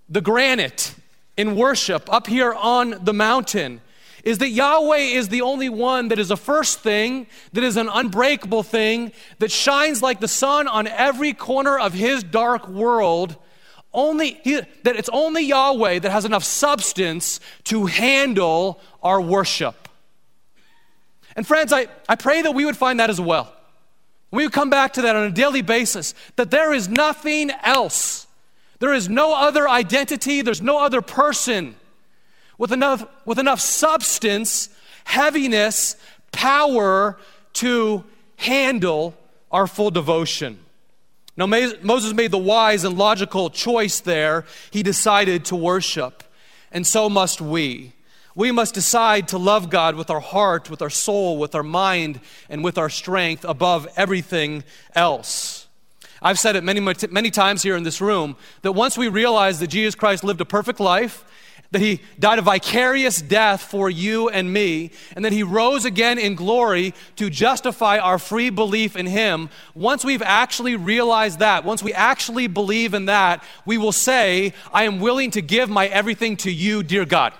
the 0.08 0.20
granite, 0.20 0.94
in 1.36 1.56
worship 1.56 2.12
up 2.12 2.26
here 2.26 2.52
on 2.52 3.04
the 3.04 3.12
mountain 3.12 3.80
is 4.24 4.38
that 4.38 4.50
Yahweh 4.50 4.98
is 4.98 5.28
the 5.28 5.40
only 5.40 5.68
one 5.68 6.08
that 6.08 6.18
is 6.18 6.30
a 6.30 6.36
first 6.36 6.80
thing, 6.80 7.26
that 7.52 7.64
is 7.64 7.76
an 7.76 7.88
unbreakable 7.88 8.62
thing, 8.62 9.12
that 9.38 9.50
shines 9.50 10.02
like 10.02 10.20
the 10.20 10.28
sun 10.28 10.68
on 10.68 10.86
every 10.86 11.32
corner 11.32 11.78
of 11.78 11.92
his 11.92 12.22
dark 12.22 12.68
world. 12.68 13.36
Only 13.92 14.40
he, 14.44 14.60
that 14.82 14.96
it's 14.96 15.08
only 15.12 15.44
Yahweh 15.44 16.00
that 16.00 16.10
has 16.10 16.24
enough 16.24 16.44
substance 16.44 17.40
to 17.64 17.86
handle 17.86 18.80
our 19.02 19.20
worship. 19.20 19.88
And 21.34 21.46
friends, 21.46 21.72
I, 21.72 21.88
I 22.08 22.16
pray 22.16 22.42
that 22.42 22.52
we 22.52 22.64
would 22.64 22.76
find 22.76 23.00
that 23.00 23.10
as 23.10 23.20
well. 23.20 23.54
We 24.30 24.44
would 24.44 24.52
come 24.52 24.70
back 24.70 24.92
to 24.94 25.02
that 25.02 25.16
on 25.16 25.24
a 25.24 25.30
daily 25.30 25.62
basis, 25.62 26.14
that 26.36 26.50
there 26.50 26.72
is 26.72 26.88
nothing 26.88 27.50
else 27.62 28.26
there 28.80 28.92
is 28.92 29.08
no 29.08 29.34
other 29.34 29.68
identity, 29.68 30.42
there's 30.42 30.60
no 30.60 30.78
other 30.78 31.00
person 31.00 31.76
with 32.58 32.72
enough, 32.72 33.06
with 33.24 33.38
enough 33.38 33.60
substance, 33.60 34.68
heaviness, 35.04 35.96
power 36.32 37.16
to 37.54 38.04
handle 38.36 39.14
our 39.52 39.66
full 39.66 39.90
devotion. 39.90 40.58
Now, 41.36 41.46
Moses 41.46 42.12
made 42.12 42.30
the 42.32 42.38
wise 42.38 42.84
and 42.84 42.98
logical 42.98 43.48
choice 43.50 44.00
there. 44.00 44.44
He 44.70 44.82
decided 44.82 45.44
to 45.46 45.56
worship, 45.56 46.22
and 46.72 46.86
so 46.86 47.08
must 47.08 47.40
we. 47.40 47.94
We 48.34 48.52
must 48.52 48.74
decide 48.74 49.28
to 49.28 49.38
love 49.38 49.70
God 49.70 49.94
with 49.94 50.10
our 50.10 50.20
heart, 50.20 50.70
with 50.70 50.82
our 50.82 50.90
soul, 50.90 51.38
with 51.38 51.54
our 51.54 51.62
mind, 51.62 52.20
and 52.48 52.62
with 52.62 52.78
our 52.78 52.88
strength 52.88 53.44
above 53.44 53.88
everything 53.96 54.64
else. 54.94 55.59
I've 56.22 56.38
said 56.38 56.56
it 56.56 56.64
many, 56.64 56.80
many 56.80 57.30
times 57.30 57.62
here 57.62 57.76
in 57.76 57.82
this 57.82 58.00
room 58.00 58.36
that 58.62 58.72
once 58.72 58.98
we 58.98 59.08
realize 59.08 59.58
that 59.60 59.68
Jesus 59.68 59.94
Christ 59.94 60.22
lived 60.22 60.40
a 60.40 60.44
perfect 60.44 60.80
life, 60.80 61.24
that 61.72 61.80
he 61.80 62.00
died 62.18 62.38
a 62.38 62.42
vicarious 62.42 63.22
death 63.22 63.62
for 63.62 63.88
you 63.88 64.28
and 64.28 64.52
me, 64.52 64.90
and 65.14 65.24
that 65.24 65.32
he 65.32 65.42
rose 65.42 65.84
again 65.84 66.18
in 66.18 66.34
glory 66.34 66.92
to 67.16 67.30
justify 67.30 67.98
our 67.98 68.18
free 68.18 68.50
belief 68.50 68.96
in 68.96 69.06
him, 69.06 69.48
once 69.74 70.04
we've 70.04 70.22
actually 70.22 70.74
realized 70.76 71.38
that, 71.38 71.64
once 71.64 71.82
we 71.82 71.92
actually 71.92 72.48
believe 72.48 72.92
in 72.92 73.06
that, 73.06 73.42
we 73.64 73.78
will 73.78 73.92
say, 73.92 74.52
I 74.72 74.82
am 74.84 74.98
willing 74.98 75.30
to 75.32 75.42
give 75.42 75.70
my 75.70 75.86
everything 75.86 76.36
to 76.38 76.50
you, 76.50 76.82
dear 76.82 77.04
God. 77.04 77.32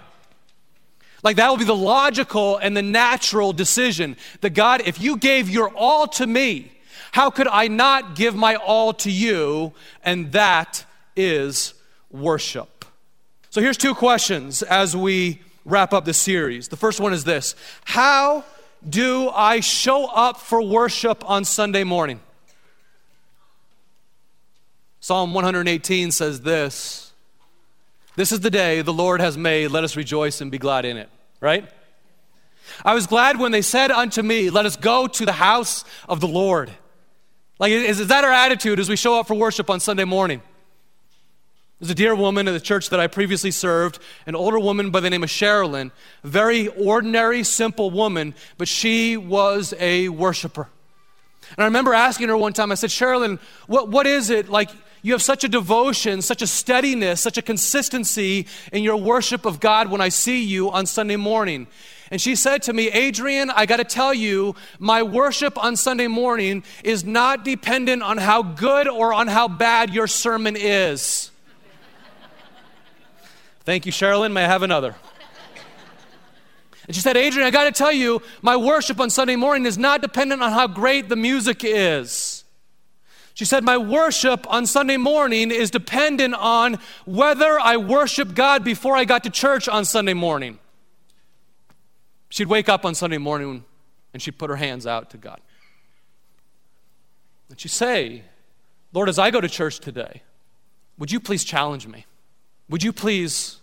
Like 1.22 1.36
that 1.36 1.50
will 1.50 1.58
be 1.58 1.64
the 1.64 1.76
logical 1.76 2.56
and 2.56 2.76
the 2.76 2.82
natural 2.82 3.52
decision 3.52 4.16
that 4.40 4.50
God, 4.50 4.82
if 4.86 5.00
you 5.00 5.16
gave 5.16 5.50
your 5.50 5.68
all 5.74 6.06
to 6.08 6.26
me, 6.26 6.72
how 7.12 7.30
could 7.30 7.48
I 7.48 7.68
not 7.68 8.14
give 8.14 8.34
my 8.34 8.56
all 8.56 8.92
to 8.94 9.10
you? 9.10 9.72
And 10.04 10.32
that 10.32 10.84
is 11.16 11.74
worship. 12.10 12.84
So 13.50 13.60
here's 13.60 13.76
two 13.76 13.94
questions 13.94 14.62
as 14.62 14.96
we 14.96 15.40
wrap 15.64 15.92
up 15.92 16.04
the 16.04 16.14
series. 16.14 16.68
The 16.68 16.76
first 16.76 17.00
one 17.00 17.12
is 17.12 17.24
this 17.24 17.54
How 17.84 18.44
do 18.88 19.28
I 19.30 19.60
show 19.60 20.06
up 20.06 20.40
for 20.40 20.62
worship 20.62 21.28
on 21.28 21.44
Sunday 21.44 21.84
morning? 21.84 22.20
Psalm 25.00 25.32
118 25.32 26.12
says 26.12 26.42
this 26.42 27.12
This 28.16 28.32
is 28.32 28.40
the 28.40 28.50
day 28.50 28.82
the 28.82 28.92
Lord 28.92 29.20
has 29.20 29.36
made. 29.36 29.68
Let 29.68 29.84
us 29.84 29.96
rejoice 29.96 30.40
and 30.40 30.50
be 30.50 30.58
glad 30.58 30.84
in 30.84 30.96
it, 30.96 31.08
right? 31.40 31.68
I 32.84 32.94
was 32.94 33.06
glad 33.06 33.38
when 33.38 33.50
they 33.50 33.62
said 33.62 33.90
unto 33.90 34.22
me, 34.22 34.50
Let 34.50 34.66
us 34.66 34.76
go 34.76 35.06
to 35.08 35.26
the 35.26 35.32
house 35.32 35.84
of 36.08 36.20
the 36.20 36.28
Lord. 36.28 36.70
Like, 37.60 37.72
is, 37.72 38.00
is 38.00 38.08
that 38.08 38.24
our 38.24 38.32
attitude 38.32 38.80
as 38.80 38.88
we 38.88 38.96
show 38.96 39.20
up 39.20 39.28
for 39.28 39.34
worship 39.34 39.68
on 39.68 39.80
Sunday 39.80 40.04
morning? 40.04 40.40
There's 41.78 41.90
a 41.90 41.94
dear 41.94 42.14
woman 42.14 42.48
in 42.48 42.54
the 42.54 42.60
church 42.60 42.88
that 42.88 43.00
I 43.00 43.06
previously 43.06 43.50
served, 43.50 43.98
an 44.26 44.34
older 44.34 44.58
woman 44.58 44.90
by 44.90 45.00
the 45.00 45.10
name 45.10 45.22
of 45.22 45.28
Sherilyn, 45.28 45.90
very 46.24 46.68
ordinary, 46.68 47.44
simple 47.44 47.90
woman, 47.90 48.34
but 48.56 48.66
she 48.66 49.18
was 49.18 49.74
a 49.78 50.08
worshiper. 50.08 50.68
And 51.50 51.58
I 51.58 51.64
remember 51.64 51.92
asking 51.92 52.28
her 52.28 52.36
one 52.36 52.54
time, 52.54 52.72
I 52.72 52.76
said, 52.76 52.90
Sherilyn, 52.90 53.38
what, 53.66 53.88
what 53.88 54.06
is 54.06 54.30
it 54.30 54.48
like? 54.48 54.70
You 55.02 55.12
have 55.12 55.22
such 55.22 55.44
a 55.44 55.48
devotion, 55.48 56.22
such 56.22 56.40
a 56.40 56.46
steadiness, 56.46 57.20
such 57.20 57.36
a 57.36 57.42
consistency 57.42 58.46
in 58.72 58.82
your 58.82 58.96
worship 58.96 59.44
of 59.44 59.60
God 59.60 59.90
when 59.90 60.00
I 60.00 60.08
see 60.08 60.44
you 60.44 60.70
on 60.70 60.86
Sunday 60.86 61.16
morning. 61.16 61.66
And 62.10 62.20
she 62.20 62.34
said 62.34 62.62
to 62.62 62.72
me, 62.72 62.88
Adrian, 62.88 63.50
I 63.50 63.66
got 63.66 63.76
to 63.76 63.84
tell 63.84 64.12
you, 64.12 64.56
my 64.80 65.02
worship 65.02 65.62
on 65.62 65.76
Sunday 65.76 66.08
morning 66.08 66.64
is 66.82 67.04
not 67.04 67.44
dependent 67.44 68.02
on 68.02 68.18
how 68.18 68.42
good 68.42 68.88
or 68.88 69.14
on 69.14 69.28
how 69.28 69.46
bad 69.46 69.94
your 69.94 70.08
sermon 70.08 70.56
is. 70.56 71.30
Thank 73.64 73.86
you, 73.86 73.92
Sherilyn. 73.92 74.32
May 74.32 74.44
I 74.44 74.48
have 74.48 74.62
another? 74.62 74.96
And 76.88 76.94
she 76.96 77.00
said, 77.00 77.16
Adrian, 77.16 77.46
I 77.46 77.52
got 77.52 77.64
to 77.64 77.72
tell 77.72 77.92
you, 77.92 78.20
my 78.42 78.56
worship 78.56 78.98
on 78.98 79.10
Sunday 79.10 79.36
morning 79.36 79.64
is 79.64 79.78
not 79.78 80.02
dependent 80.02 80.42
on 80.42 80.50
how 80.50 80.66
great 80.66 81.08
the 81.08 81.14
music 81.14 81.62
is. 81.62 82.42
She 83.34 83.44
said, 83.44 83.62
My 83.62 83.78
worship 83.78 84.44
on 84.52 84.66
Sunday 84.66 84.96
morning 84.96 85.52
is 85.52 85.70
dependent 85.70 86.34
on 86.34 86.80
whether 87.06 87.60
I 87.60 87.76
worship 87.76 88.34
God 88.34 88.64
before 88.64 88.96
I 88.96 89.04
got 89.04 89.22
to 89.22 89.30
church 89.30 89.68
on 89.68 89.84
Sunday 89.84 90.14
morning. 90.14 90.58
She'd 92.30 92.46
wake 92.46 92.68
up 92.68 92.84
on 92.84 92.94
Sunday 92.94 93.18
morning 93.18 93.64
and 94.14 94.22
she'd 94.22 94.38
put 94.38 94.50
her 94.50 94.56
hands 94.56 94.86
out 94.86 95.10
to 95.10 95.18
God. 95.18 95.40
And 97.50 97.60
she'd 97.60 97.70
say, 97.70 98.22
Lord, 98.92 99.08
as 99.08 99.18
I 99.18 99.30
go 99.30 99.40
to 99.40 99.48
church 99.48 99.80
today, 99.80 100.22
would 100.96 101.10
you 101.10 101.20
please 101.20 101.44
challenge 101.44 101.86
me? 101.86 102.06
Would 102.68 102.82
you 102.84 102.92
please 102.92 103.60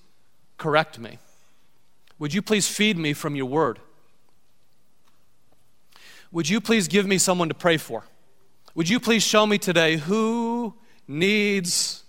correct 0.58 1.00
me? 1.00 1.18
Would 2.20 2.34
you 2.34 2.42
please 2.42 2.68
feed 2.68 2.98
me 2.98 3.14
from 3.14 3.36
your 3.36 3.46
word? 3.46 3.80
Would 6.32 6.50
you 6.50 6.60
please 6.60 6.90
give 6.90 7.08
me 7.08 7.18
someone 7.18 7.48
to 7.48 7.56
pray 7.56 7.78
for? 7.78 8.04
Would 8.76 8.90
you 8.90 9.00
please 9.00 9.24
show 9.24 9.46
me 9.46 9.58
today 9.58 9.96
who 9.96 10.74
needs 11.08 12.04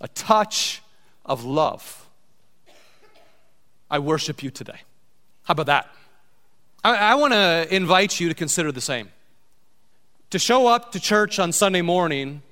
a 0.00 0.08
touch 0.08 0.82
of 1.24 1.44
love? 1.44 2.08
I 3.88 4.00
worship 4.00 4.42
you 4.42 4.50
today. 4.50 4.80
How 5.44 5.52
about 5.52 5.66
that? 5.66 5.88
I, 6.82 6.96
I 6.96 7.14
want 7.14 7.32
to 7.32 7.66
invite 7.70 8.20
you 8.20 8.28
to 8.28 8.34
consider 8.34 8.72
the 8.72 8.80
same. 8.80 9.10
To 10.30 10.38
show 10.38 10.66
up 10.66 10.92
to 10.92 11.00
church 11.00 11.38
on 11.38 11.52
Sunday 11.52 11.82
morning 11.82 12.42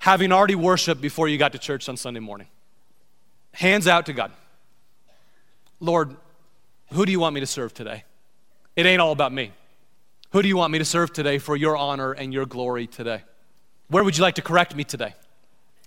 having 0.00 0.32
already 0.32 0.54
worshiped 0.54 1.00
before 1.00 1.28
you 1.28 1.38
got 1.38 1.52
to 1.52 1.58
church 1.58 1.88
on 1.88 1.96
Sunday 1.96 2.20
morning. 2.20 2.48
Hands 3.52 3.86
out 3.86 4.06
to 4.06 4.12
God. 4.12 4.32
Lord, 5.78 6.16
who 6.92 7.06
do 7.06 7.12
you 7.12 7.20
want 7.20 7.34
me 7.34 7.40
to 7.40 7.46
serve 7.46 7.74
today? 7.74 8.04
It 8.76 8.86
ain't 8.86 9.00
all 9.00 9.12
about 9.12 9.32
me. 9.32 9.52
Who 10.32 10.42
do 10.42 10.48
you 10.48 10.56
want 10.56 10.72
me 10.72 10.78
to 10.78 10.84
serve 10.84 11.12
today 11.12 11.38
for 11.38 11.56
your 11.56 11.76
honor 11.76 12.12
and 12.12 12.32
your 12.32 12.46
glory 12.46 12.86
today? 12.86 13.22
Where 13.88 14.02
would 14.02 14.16
you 14.16 14.22
like 14.22 14.36
to 14.36 14.42
correct 14.42 14.74
me 14.74 14.84
today? 14.84 15.14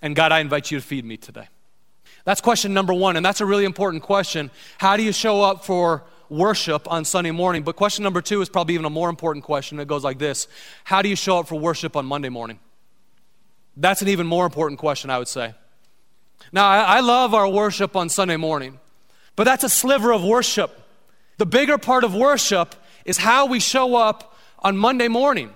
And 0.01 0.15
God, 0.15 0.31
I 0.31 0.39
invite 0.39 0.69
you 0.69 0.79
to 0.79 0.85
feed 0.85 1.05
me 1.05 1.17
today. 1.17 1.47
That's 2.25 2.41
question 2.41 2.73
number 2.73 2.93
one, 2.93 3.17
and 3.17 3.25
that's 3.25 3.41
a 3.41 3.45
really 3.45 3.65
important 3.65 4.03
question. 4.03 4.49
How 4.77 4.95
do 4.97 5.03
you 5.03 5.11
show 5.11 5.41
up 5.41 5.65
for 5.65 6.03
worship 6.33 6.91
on 6.91 7.05
Sunday 7.05 7.31
morning. 7.31 7.63
But 7.63 7.75
question 7.75 8.03
number 8.03 8.21
two 8.21 8.41
is 8.41 8.49
probably 8.49 8.73
even 8.73 8.85
a 8.85 8.89
more 8.89 9.09
important 9.09 9.45
question. 9.45 9.79
It 9.79 9.87
goes 9.87 10.03
like 10.03 10.19
this 10.19 10.47
How 10.83 11.01
do 11.01 11.09
you 11.09 11.15
show 11.15 11.39
up 11.39 11.47
for 11.47 11.55
worship 11.55 11.95
on 11.95 12.05
Monday 12.05 12.29
morning? 12.29 12.59
That's 13.77 14.01
an 14.01 14.07
even 14.07 14.27
more 14.27 14.45
important 14.45 14.79
question, 14.79 15.09
I 15.09 15.17
would 15.17 15.27
say. 15.27 15.53
Now, 16.51 16.67
I, 16.67 16.97
I 16.97 16.99
love 16.99 17.33
our 17.33 17.47
worship 17.47 17.95
on 17.95 18.09
Sunday 18.09 18.37
morning, 18.37 18.79
but 19.35 19.45
that's 19.45 19.63
a 19.63 19.69
sliver 19.69 20.11
of 20.11 20.23
worship. 20.23 20.79
The 21.37 21.45
bigger 21.45 21.77
part 21.77 22.03
of 22.03 22.13
worship 22.13 22.75
is 23.05 23.17
how 23.17 23.47
we 23.47 23.59
show 23.59 23.95
up 23.95 24.35
on 24.59 24.77
Monday 24.77 25.07
morning. 25.07 25.53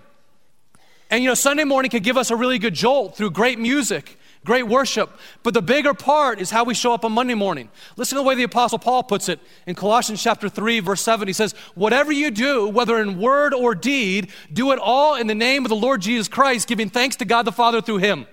And 1.10 1.24
you 1.24 1.30
know, 1.30 1.36
Sunday 1.36 1.64
morning 1.64 1.92
can 1.92 2.04
give 2.04 2.18
us 2.18 2.32
a 2.32 2.36
really 2.36 2.60
good 2.60 2.74
jolt 2.74 3.16
through 3.16 3.32
great 3.32 3.60
music 3.60 4.18
great 4.48 4.66
worship. 4.66 5.12
But 5.44 5.54
the 5.54 5.62
bigger 5.62 5.94
part 5.94 6.40
is 6.40 6.50
how 6.50 6.64
we 6.64 6.74
show 6.74 6.94
up 6.94 7.04
on 7.04 7.12
Monday 7.12 7.34
morning. 7.34 7.70
Listen 7.98 8.16
to 8.16 8.24
the 8.24 8.28
way 8.28 8.34
the 8.34 8.44
Apostle 8.44 8.80
Paul 8.80 9.04
puts 9.04 9.28
it 9.28 9.42
in 9.68 9.76
Colossians 9.76 10.24
chapter 10.24 10.48
3, 10.48 10.80
verse 10.80 11.02
7. 11.02 11.28
He 11.28 11.34
says, 11.34 11.52
Whatever 11.76 12.14
you 12.14 12.32
do, 12.32 12.70
whether 12.70 12.98
in 12.98 13.20
word 13.20 13.54
or 13.54 13.76
deed, 13.76 14.32
do 14.52 14.72
it 14.72 14.80
all 14.80 15.16
in 15.16 15.28
the 15.28 15.36
name 15.36 15.66
of 15.66 15.70
the 15.70 15.76
Lord 15.76 16.02
Jesus 16.02 16.30
Christ, 16.30 16.70
giving 16.70 16.90
thanks 16.90 17.18
to 17.18 17.26
God 17.26 17.44
the 17.44 17.52
Father 17.52 17.82
through 17.82 17.98
him. 17.98 18.26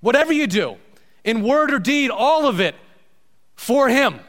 Whatever 0.00 0.32
you 0.32 0.46
do, 0.46 0.76
in 1.24 1.42
word 1.42 1.74
or 1.74 1.80
deed, 1.80 2.12
all 2.12 2.46
of 2.46 2.60
it 2.60 2.76
for 3.56 3.88
him. 3.88 4.20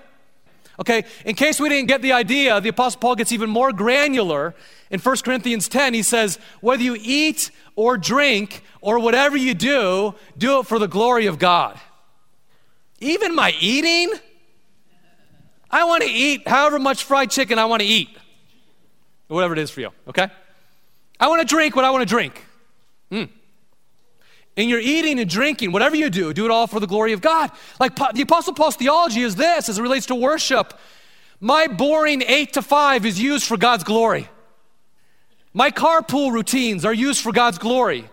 Okay, 0.80 1.06
in 1.26 1.36
case 1.36 1.60
we 1.60 1.70
didn't 1.70 1.88
get 1.88 2.02
the 2.02 2.12
idea, 2.12 2.60
the 2.60 2.70
Apostle 2.70 3.00
Paul 3.00 3.16
gets 3.16 3.32
even 3.32 3.50
more 3.50 3.72
granular. 3.72 4.54
In 4.90 5.00
1 5.00 5.18
Corinthians 5.18 5.70
10, 5.70 5.94
he 5.94 6.04
says, 6.04 6.38
Whether 6.60 6.84
you 6.84 6.98
eat 7.00 7.52
or 7.76 7.98
drink 7.98 8.62
or 8.82 9.00
whatever 9.00 9.38
you 9.38 9.54
do, 9.54 10.16
do 10.38 10.60
it 10.60 10.68
for 10.68 10.78
the 10.78 10.88
glory 10.88 11.28
of 11.28 11.40
God. 11.40 11.80
Even 13.00 13.36
my 13.36 13.54
eating, 13.60 14.12
I 15.72 15.86
want 15.86 16.04
to 16.04 16.10
eat 16.10 16.48
however 16.48 16.80
much 16.80 17.04
fried 17.04 17.32
chicken 17.32 17.58
I 17.58 17.66
want 17.66 17.82
to 17.82 17.88
eat, 17.88 18.10
whatever 19.28 19.54
it 19.54 19.60
is 19.60 19.72
for 19.72 19.82
you, 19.82 19.92
okay? 20.08 20.30
I 21.20 21.28
want 21.28 21.42
to 21.42 21.48
drink 21.48 21.76
what 21.76 21.86
I 21.86 21.92
want 21.92 22.02
to 22.02 22.10
drink. 22.10 22.44
Mm. 23.12 23.30
In 24.56 24.70
your 24.70 24.80
eating 24.80 25.20
and 25.20 25.30
drinking, 25.30 25.72
whatever 25.72 25.96
you 25.96 26.10
do, 26.10 26.34
do 26.34 26.46
it 26.46 26.52
all 26.52 26.68
for 26.68 26.80
the 26.80 26.88
glory 26.88 27.12
of 27.12 27.22
God. 27.22 27.52
Like 27.80 27.96
the 27.96 28.22
Apostle 28.22 28.54
Paul's 28.54 28.78
theology 28.78 29.22
is 29.22 29.36
this 29.36 29.68
as 29.68 29.78
it 29.78 29.82
relates 29.82 30.06
to 30.06 30.16
worship. 30.16 30.74
My 31.42 31.68
boring 31.68 32.24
eight 32.26 32.54
to 32.54 32.62
five 32.62 33.06
is 33.06 33.22
used 33.22 33.46
for 33.46 33.58
God's 33.58 33.84
glory. 33.84 34.30
My 35.54 35.72
carpool 35.72 36.32
routines 36.32 36.86
are 36.86 36.94
used 36.94 37.22
for 37.22 37.32
God's 37.32 37.58
glory. 37.58 38.10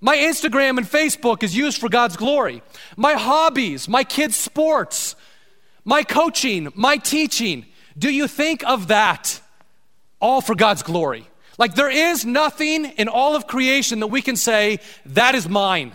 My 0.00 0.16
Instagram 0.16 0.78
and 0.78 0.86
Facebook 0.86 1.42
is 1.42 1.56
used 1.56 1.78
for 1.78 1.88
God's 1.88 2.16
glory. 2.16 2.62
My 2.96 3.14
hobbies, 3.14 3.88
my 3.88 4.04
kids' 4.04 4.36
sports, 4.36 5.16
my 5.84 6.02
coaching, 6.02 6.72
my 6.74 6.96
teaching. 6.96 7.66
Do 7.98 8.10
you 8.10 8.28
think 8.28 8.62
of 8.64 8.88
that 8.88 9.40
all 10.20 10.40
for 10.40 10.54
God's 10.54 10.82
glory? 10.82 11.28
Like 11.58 11.74
there 11.74 11.90
is 11.90 12.24
nothing 12.24 12.84
in 12.84 13.08
all 13.08 13.34
of 13.34 13.46
creation 13.46 14.00
that 14.00 14.08
we 14.08 14.22
can 14.22 14.36
say, 14.36 14.78
that 15.06 15.34
is 15.34 15.48
mine. 15.48 15.92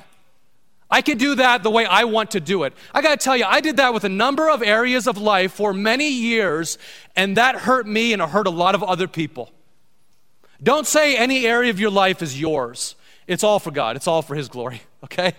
I 0.90 1.02
can 1.02 1.18
do 1.18 1.36
that 1.36 1.64
the 1.64 1.70
way 1.70 1.86
I 1.86 2.04
want 2.04 2.32
to 2.32 2.42
do 2.42 2.64
it. 2.64 2.74
I 2.94 3.02
got 3.02 3.18
to 3.18 3.24
tell 3.24 3.38
you, 3.38 3.46
I 3.46 3.62
did 3.62 3.78
that 3.78 3.94
with 3.94 4.04
a 4.04 4.10
number 4.10 4.50
of 4.50 4.62
areas 4.62 5.08
of 5.08 5.18
life 5.18 5.54
for 5.54 5.74
many 5.74 6.10
years, 6.10 6.78
and 7.16 7.38
that 7.38 7.56
hurt 7.56 7.88
me 7.88 8.12
and 8.12 8.22
it 8.22 8.30
hurt 8.30 8.46
a 8.46 8.52
lot 8.52 8.76
of 8.76 8.84
other 8.84 9.08
people. 9.08 9.52
Don't 10.62 10.86
say 10.86 11.16
any 11.16 11.46
area 11.46 11.70
of 11.70 11.80
your 11.80 11.92
life 11.92 12.22
is 12.22 12.40
yours. 12.40 12.96
It's 13.26 13.44
all 13.44 13.60
for 13.60 13.72
God, 13.72 13.96
it's 13.96 14.08
all 14.08 14.22
for 14.22 14.36
His 14.36 14.50
glory, 14.50 14.82
okay? 15.06 15.34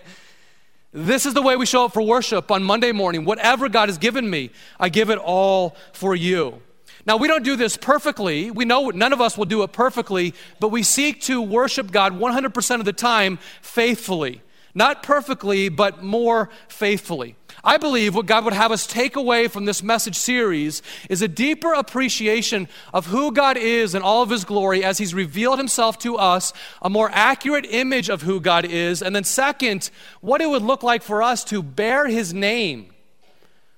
This 0.91 1.25
is 1.25 1.33
the 1.33 1.41
way 1.41 1.55
we 1.55 1.65
show 1.65 1.85
up 1.85 1.93
for 1.93 2.01
worship 2.01 2.49
on 2.49 2.63
Monday 2.63 2.91
morning. 2.91 3.23
Whatever 3.25 3.69
God 3.69 3.89
has 3.89 3.97
given 3.99 4.27
me, 4.27 4.49
I 4.79 4.89
give 4.89 5.09
it 5.11 5.17
all 5.19 5.75
for 5.91 6.15
you. 6.15 6.61
Now, 7.05 7.17
we 7.17 7.27
don't 7.27 7.43
do 7.43 7.55
this 7.55 7.75
perfectly. 7.75 8.49
We 8.49 8.65
know 8.65 8.89
none 8.89 9.11
of 9.13 9.19
us 9.19 9.37
will 9.37 9.45
do 9.45 9.63
it 9.63 9.73
perfectly, 9.73 10.33
but 10.59 10.69
we 10.69 10.83
seek 10.83 11.21
to 11.21 11.41
worship 11.41 11.91
God 11.91 12.13
100% 12.13 12.79
of 12.79 12.85
the 12.85 12.93
time 12.93 13.39
faithfully. 13.61 14.41
Not 14.75 15.03
perfectly, 15.03 15.69
but 15.69 16.01
more 16.01 16.49
faithfully. 16.67 17.35
I 17.63 17.77
believe 17.77 18.15
what 18.15 18.25
God 18.25 18.43
would 18.45 18.53
have 18.53 18.71
us 18.71 18.87
take 18.87 19.15
away 19.15 19.47
from 19.47 19.65
this 19.65 19.83
message 19.83 20.15
series 20.15 20.81
is 21.09 21.21
a 21.21 21.27
deeper 21.27 21.73
appreciation 21.73 22.67
of 22.93 23.05
who 23.05 23.31
God 23.31 23.55
is 23.55 23.93
and 23.93 24.03
all 24.03 24.23
of 24.23 24.31
His 24.31 24.45
glory 24.45 24.83
as 24.83 24.97
He's 24.97 25.13
revealed 25.13 25.59
Himself 25.59 25.99
to 25.99 26.17
us, 26.17 26.53
a 26.81 26.89
more 26.89 27.09
accurate 27.13 27.67
image 27.69 28.09
of 28.09 28.23
who 28.23 28.39
God 28.39 28.65
is, 28.65 29.01
and 29.01 29.15
then, 29.15 29.23
second, 29.23 29.91
what 30.21 30.41
it 30.41 30.49
would 30.49 30.63
look 30.63 30.81
like 30.81 31.03
for 31.03 31.21
us 31.21 31.43
to 31.45 31.61
bear 31.61 32.07
His 32.07 32.33
name 32.33 32.87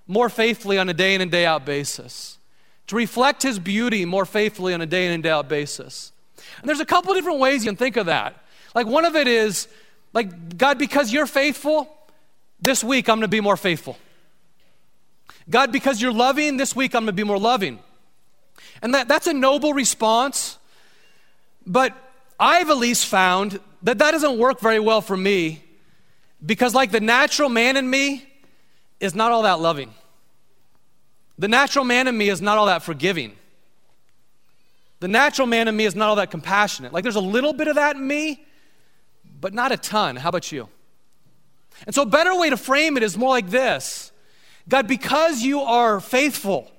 more 0.07 0.29
faithfully 0.29 0.77
on 0.77 0.87
a 0.87 0.93
day 0.93 1.13
in 1.15 1.21
and 1.21 1.31
day 1.31 1.45
out 1.45 1.65
basis, 1.65 2.34
to 2.87 2.95
reflect 2.95 3.43
His 3.43 3.59
beauty 3.59 4.05
more 4.05 4.25
faithfully 4.25 4.73
on 4.73 4.81
a 4.81 4.85
day 4.85 5.05
in 5.05 5.11
and 5.11 5.23
day 5.23 5.29
out 5.29 5.49
basis. 5.49 6.11
And 6.59 6.69
there's 6.69 6.79
a 6.79 6.85
couple 6.85 7.13
different 7.13 7.39
ways 7.39 7.63
you 7.63 7.71
can 7.71 7.77
think 7.77 7.97
of 7.97 8.05
that. 8.05 8.35
Like, 8.73 8.87
one 8.87 9.05
of 9.05 9.15
it 9.15 9.27
is, 9.27 9.67
like, 10.13 10.57
God, 10.57 10.77
because 10.77 11.11
you're 11.11 11.27
faithful, 11.27 11.89
this 12.59 12.83
week, 12.83 13.09
I'm 13.09 13.21
to 13.21 13.27
be 13.27 13.41
more 13.41 13.57
faithful. 13.57 13.97
God, 15.49 15.71
because 15.71 16.01
you're 16.01 16.11
loving, 16.11 16.57
this 16.57 16.75
week 16.75 16.95
I'm 16.95 17.05
to 17.05 17.13
be 17.13 17.23
more 17.23 17.37
loving. 17.37 17.79
And 18.81 18.93
that, 18.93 19.07
that's 19.07 19.27
a 19.27 19.33
noble 19.33 19.73
response, 19.73 20.57
but 21.65 21.93
I've 22.39 22.69
at 22.69 22.77
least 22.77 23.05
found 23.05 23.59
that 23.83 23.99
that 23.99 24.11
doesn't 24.11 24.37
work 24.37 24.59
very 24.59 24.79
well 24.79 25.01
for 25.01 25.15
me 25.15 25.63
because, 26.43 26.73
like 26.73 26.91
the 26.91 26.99
natural 26.99 27.49
man 27.49 27.77
in 27.77 27.89
me, 27.89 28.27
is 28.99 29.13
not 29.13 29.31
all 29.31 29.43
that 29.43 29.59
loving. 29.59 29.93
The 31.37 31.47
natural 31.47 31.85
man 31.85 32.07
in 32.07 32.17
me 32.17 32.29
is 32.29 32.41
not 32.41 32.57
all 32.57 32.67
that 32.67 32.83
forgiving. 32.83 33.35
The 34.99 35.07
natural 35.07 35.47
man 35.47 35.67
in 35.67 35.75
me 35.75 35.85
is 35.85 35.95
not 35.95 36.09
all 36.09 36.15
that 36.15 36.31
compassionate. 36.31 36.93
Like 36.93 37.03
there's 37.03 37.15
a 37.15 37.21
little 37.21 37.53
bit 37.53 37.67
of 37.67 37.75
that 37.75 37.95
in 37.95 38.07
me, 38.07 38.45
but 39.41 39.53
not 39.53 39.71
a 39.71 39.77
ton. 39.77 40.15
How 40.15 40.29
about 40.29 40.51
you? 40.51 40.69
And 41.85 41.93
so, 41.93 42.03
a 42.03 42.05
better 42.05 42.33
way 42.37 42.49
to 42.49 42.57
frame 42.57 42.95
it 42.97 43.03
is 43.03 43.17
more 43.17 43.29
like 43.29 43.49
this 43.49 44.11
God, 44.67 44.87
because 44.87 45.43
you 45.43 45.61
are 45.61 45.99
faithful, 45.99 46.71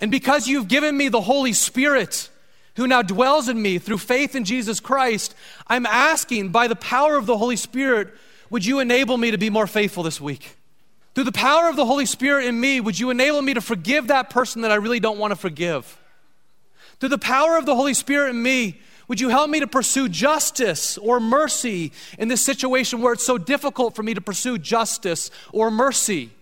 and 0.00 0.10
because 0.10 0.48
you've 0.48 0.68
given 0.68 0.96
me 0.96 1.08
the 1.08 1.20
Holy 1.20 1.52
Spirit, 1.52 2.28
who 2.74 2.86
now 2.86 3.02
dwells 3.02 3.48
in 3.48 3.60
me 3.60 3.78
through 3.78 3.98
faith 3.98 4.34
in 4.34 4.44
Jesus 4.44 4.80
Christ, 4.80 5.34
I'm 5.66 5.86
asking 5.86 6.50
by 6.50 6.68
the 6.68 6.76
power 6.76 7.16
of 7.16 7.26
the 7.26 7.38
Holy 7.38 7.56
Spirit, 7.56 8.12
would 8.50 8.64
you 8.64 8.80
enable 8.80 9.16
me 9.16 9.30
to 9.30 9.38
be 9.38 9.48
more 9.48 9.66
faithful 9.66 10.02
this 10.02 10.20
week? 10.20 10.56
Through 11.16 11.24
the 11.24 11.32
power 11.32 11.70
of 11.70 11.76
the 11.76 11.86
Holy 11.86 12.04
Spirit 12.04 12.44
in 12.44 12.60
me, 12.60 12.78
would 12.78 13.00
you 13.00 13.08
enable 13.08 13.40
me 13.40 13.54
to 13.54 13.62
forgive 13.62 14.08
that 14.08 14.28
person 14.28 14.60
that 14.60 14.70
I 14.70 14.74
really 14.74 15.00
don't 15.00 15.16
want 15.16 15.30
to 15.30 15.36
forgive? 15.36 15.98
Through 17.00 17.08
the 17.08 17.16
power 17.16 17.56
of 17.56 17.64
the 17.64 17.74
Holy 17.74 17.94
Spirit 17.94 18.28
in 18.28 18.42
me, 18.42 18.82
would 19.08 19.18
you 19.18 19.30
help 19.30 19.48
me 19.48 19.60
to 19.60 19.66
pursue 19.66 20.10
justice 20.10 20.98
or 20.98 21.18
mercy 21.18 21.92
in 22.18 22.28
this 22.28 22.42
situation 22.42 23.00
where 23.00 23.14
it's 23.14 23.24
so 23.24 23.38
difficult 23.38 23.96
for 23.96 24.02
me 24.02 24.12
to 24.12 24.20
pursue 24.20 24.58
justice 24.58 25.30
or 25.52 25.70
mercy? 25.70 26.32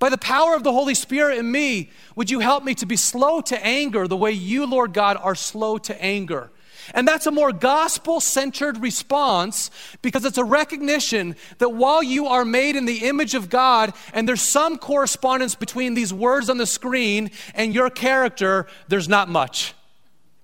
By 0.00 0.08
the 0.08 0.18
power 0.18 0.56
of 0.56 0.64
the 0.64 0.72
Holy 0.72 0.96
Spirit 0.96 1.38
in 1.38 1.52
me, 1.52 1.92
would 2.16 2.28
you 2.28 2.40
help 2.40 2.64
me 2.64 2.74
to 2.74 2.86
be 2.86 2.96
slow 2.96 3.40
to 3.42 3.64
anger 3.64 4.08
the 4.08 4.16
way 4.16 4.32
you, 4.32 4.66
Lord 4.66 4.92
God, 4.92 5.16
are 5.16 5.36
slow 5.36 5.78
to 5.78 6.02
anger? 6.02 6.50
And 6.92 7.08
that's 7.08 7.26
a 7.26 7.30
more 7.30 7.52
gospel 7.52 8.20
centered 8.20 8.82
response 8.82 9.70
because 10.02 10.24
it's 10.24 10.38
a 10.38 10.44
recognition 10.44 11.36
that 11.58 11.70
while 11.70 12.02
you 12.02 12.26
are 12.26 12.44
made 12.44 12.76
in 12.76 12.84
the 12.84 13.06
image 13.06 13.34
of 13.34 13.48
God 13.48 13.94
and 14.12 14.28
there's 14.28 14.42
some 14.42 14.76
correspondence 14.76 15.54
between 15.54 15.94
these 15.94 16.12
words 16.12 16.50
on 16.50 16.58
the 16.58 16.66
screen 16.66 17.30
and 17.54 17.74
your 17.74 17.90
character, 17.90 18.66
there's 18.88 19.08
not 19.08 19.28
much. 19.28 19.74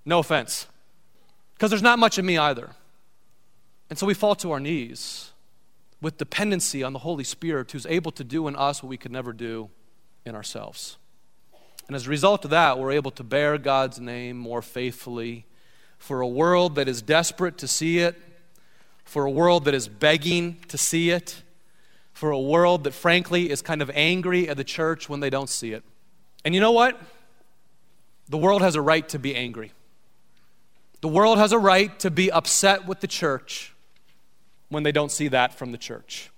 No 0.05 0.21
offense. 0.21 0.67
Because 1.55 1.71
there's 1.71 1.83
not 1.83 1.99
much 1.99 2.19
in 2.19 2.25
me 2.25 2.39
either. 2.39 2.71
And 3.91 3.99
so 3.99 4.07
we 4.07 4.15
fall 4.15 4.35
to 4.37 4.53
our 4.53 4.61
knees 4.61 5.31
with 6.01 6.17
dependency 6.17 6.83
on 6.83 6.93
the 6.93 7.01
Holy 7.01 7.25
Spirit 7.25 7.73
who's 7.73 7.87
able 7.87 8.13
to 8.13 8.25
do 8.25 8.49
in 8.49 8.57
us 8.57 8.83
what 8.83 8.89
we 8.89 8.97
could 8.97 9.13
never 9.13 9.33
do 9.33 9.69
in 10.25 10.35
ourselves. 10.35 10.97
And 11.87 11.97
as 11.97 12.07
a 12.07 12.11
result 12.11 12.45
of 12.45 12.53
that, 12.53 12.79
we're 12.79 12.93
able 12.93 13.11
to 13.11 13.25
bear 13.25 13.59
God's 13.59 13.99
name 13.99 14.37
more 14.37 14.63
faithfully 14.63 15.45
for 16.01 16.23
a 16.23 16.27
world 16.27 16.75
that 16.75 16.89
is 16.89 17.03
desperate 17.03 17.59
to 17.59 17.69
see 17.69 17.99
it, 17.99 18.21
for 19.05 19.27
a 19.27 19.31
world 19.31 19.67
that 19.67 19.75
is 19.75 19.87
begging 19.87 20.57
to 20.67 20.79
see 20.79 21.11
it, 21.11 21.43
for 22.13 22.31
a 22.31 22.41
world 22.41 22.85
that 22.85 22.93
frankly 22.93 23.51
is 23.51 23.63
kind 23.63 23.81
of 23.83 23.91
angry 23.95 24.49
at 24.49 24.57
the 24.57 24.65
church 24.65 25.09
when 25.09 25.21
they 25.21 25.31
don't 25.31 25.51
see 25.51 25.73
it. 25.73 25.85
And 26.45 26.55
you 26.55 26.61
know 26.61 26.73
what? 26.73 27.01
The 28.29 28.39
world 28.39 28.63
has 28.63 28.75
a 28.75 28.81
right 28.81 29.07
to 29.11 29.19
be 29.19 29.37
angry. 29.37 29.73
The 31.03 31.09
world 31.09 31.39
has 31.39 31.53
a 31.53 31.59
right 31.59 31.97
to 32.01 32.11
be 32.11 32.33
upset 32.33 32.87
with 32.87 33.01
the 33.01 33.07
church 33.07 33.75
when 34.71 34.83
they 34.83 34.93
don't 34.93 35.13
see 35.13 35.29
that 35.29 35.55
from 35.55 35.71
the 35.71 35.79
church. 35.79 36.31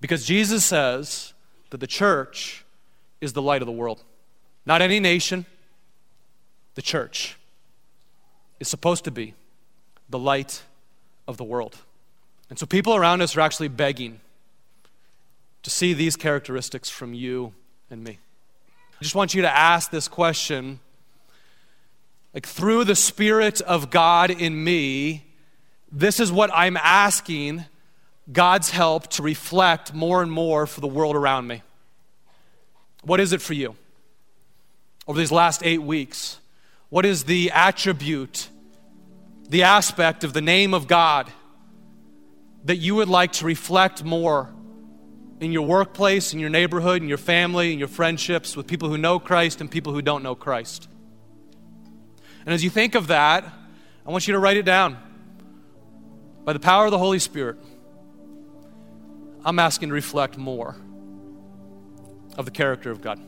Because 0.00 0.26
Jesus 0.26 0.64
says 0.66 1.32
that 1.70 1.78
the 1.78 1.86
church 1.86 2.64
is 3.22 3.32
the 3.32 3.42
light 3.42 3.62
of 3.62 3.66
the 3.66 3.72
world. 3.72 4.04
Not 4.66 4.82
any 4.82 5.00
nation, 5.00 5.46
the 6.74 6.82
church 6.82 7.38
is 8.62 8.68
supposed 8.68 9.02
to 9.02 9.10
be 9.10 9.34
the 10.08 10.20
light 10.20 10.62
of 11.26 11.36
the 11.36 11.42
world. 11.42 11.76
And 12.48 12.56
so 12.56 12.64
people 12.64 12.94
around 12.94 13.20
us 13.20 13.36
are 13.36 13.40
actually 13.40 13.66
begging 13.66 14.20
to 15.64 15.70
see 15.70 15.94
these 15.94 16.14
characteristics 16.14 16.88
from 16.88 17.12
you 17.12 17.54
and 17.90 18.04
me. 18.04 18.18
I 19.00 19.02
just 19.02 19.16
want 19.16 19.34
you 19.34 19.42
to 19.42 19.50
ask 19.50 19.90
this 19.90 20.06
question 20.06 20.78
like 22.34 22.46
through 22.46 22.84
the 22.84 22.94
Spirit 22.94 23.60
of 23.60 23.90
God 23.90 24.30
in 24.30 24.62
me, 24.62 25.24
this 25.90 26.20
is 26.20 26.30
what 26.30 26.48
I'm 26.54 26.76
asking 26.76 27.64
God's 28.32 28.70
help 28.70 29.08
to 29.08 29.24
reflect 29.24 29.92
more 29.92 30.22
and 30.22 30.30
more 30.30 30.68
for 30.68 30.80
the 30.80 30.86
world 30.86 31.16
around 31.16 31.48
me. 31.48 31.62
What 33.02 33.18
is 33.18 33.32
it 33.32 33.42
for 33.42 33.54
you? 33.54 33.74
Over 35.08 35.18
these 35.18 35.32
last 35.32 35.62
eight 35.64 35.82
weeks, 35.82 36.38
what 36.92 37.06
is 37.06 37.24
the 37.24 37.50
attribute, 37.52 38.48
the 39.48 39.64
aspect 39.64 40.24
of 40.24 40.32
the 40.32 40.40
name 40.40 40.74
of 40.74 40.86
God 40.86 41.30
that 42.64 42.76
you 42.76 42.94
would 42.96 43.08
like 43.08 43.32
to 43.32 43.44
reflect 43.44 44.04
more 44.04 44.52
in 45.40 45.52
your 45.52 45.66
workplace, 45.66 46.32
in 46.32 46.38
your 46.38 46.50
neighborhood, 46.50 47.02
in 47.02 47.08
your 47.08 47.18
family, 47.18 47.72
in 47.72 47.78
your 47.78 47.88
friendships 47.88 48.56
with 48.56 48.66
people 48.66 48.88
who 48.88 48.96
know 48.96 49.18
Christ 49.18 49.60
and 49.60 49.70
people 49.70 49.92
who 49.92 50.00
don't 50.00 50.22
know 50.22 50.34
Christ? 50.34 50.88
And 52.44 52.54
as 52.54 52.62
you 52.62 52.70
think 52.70 52.94
of 52.94 53.08
that, 53.08 53.44
I 54.06 54.10
want 54.10 54.26
you 54.26 54.32
to 54.32 54.38
write 54.38 54.56
it 54.56 54.64
down. 54.64 54.96
By 56.44 56.52
the 56.52 56.60
power 56.60 56.86
of 56.86 56.90
the 56.90 56.98
Holy 56.98 57.18
Spirit, 57.18 57.56
I'm 59.44 59.58
asking 59.58 59.88
to 59.88 59.94
reflect 59.94 60.38
more 60.38 60.76
of 62.36 62.44
the 62.44 62.50
character 62.50 62.90
of 62.90 63.00
God. 63.00 63.20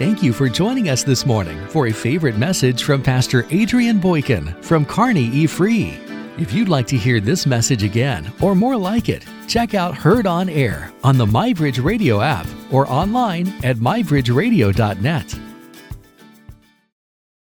Thank 0.00 0.22
you 0.22 0.32
for 0.32 0.48
joining 0.48 0.88
us 0.88 1.04
this 1.04 1.26
morning 1.26 1.68
for 1.68 1.88
a 1.88 1.92
favorite 1.92 2.38
message 2.38 2.84
from 2.84 3.02
Pastor 3.02 3.46
Adrian 3.50 3.98
Boykin 3.98 4.54
from 4.62 4.86
Kearney 4.86 5.26
E. 5.26 5.46
Free. 5.46 6.00
If 6.38 6.54
you'd 6.54 6.70
like 6.70 6.86
to 6.86 6.96
hear 6.96 7.20
this 7.20 7.44
message 7.44 7.82
again 7.82 8.32
or 8.40 8.54
more 8.54 8.78
like 8.78 9.10
it, 9.10 9.26
check 9.46 9.74
out 9.74 9.94
Heard 9.94 10.26
on 10.26 10.48
Air 10.48 10.90
on 11.04 11.18
the 11.18 11.26
MyBridge 11.26 11.84
Radio 11.84 12.22
app 12.22 12.46
or 12.72 12.90
online 12.90 13.48
at 13.62 13.76
mybridgeradio.net. 13.76 15.49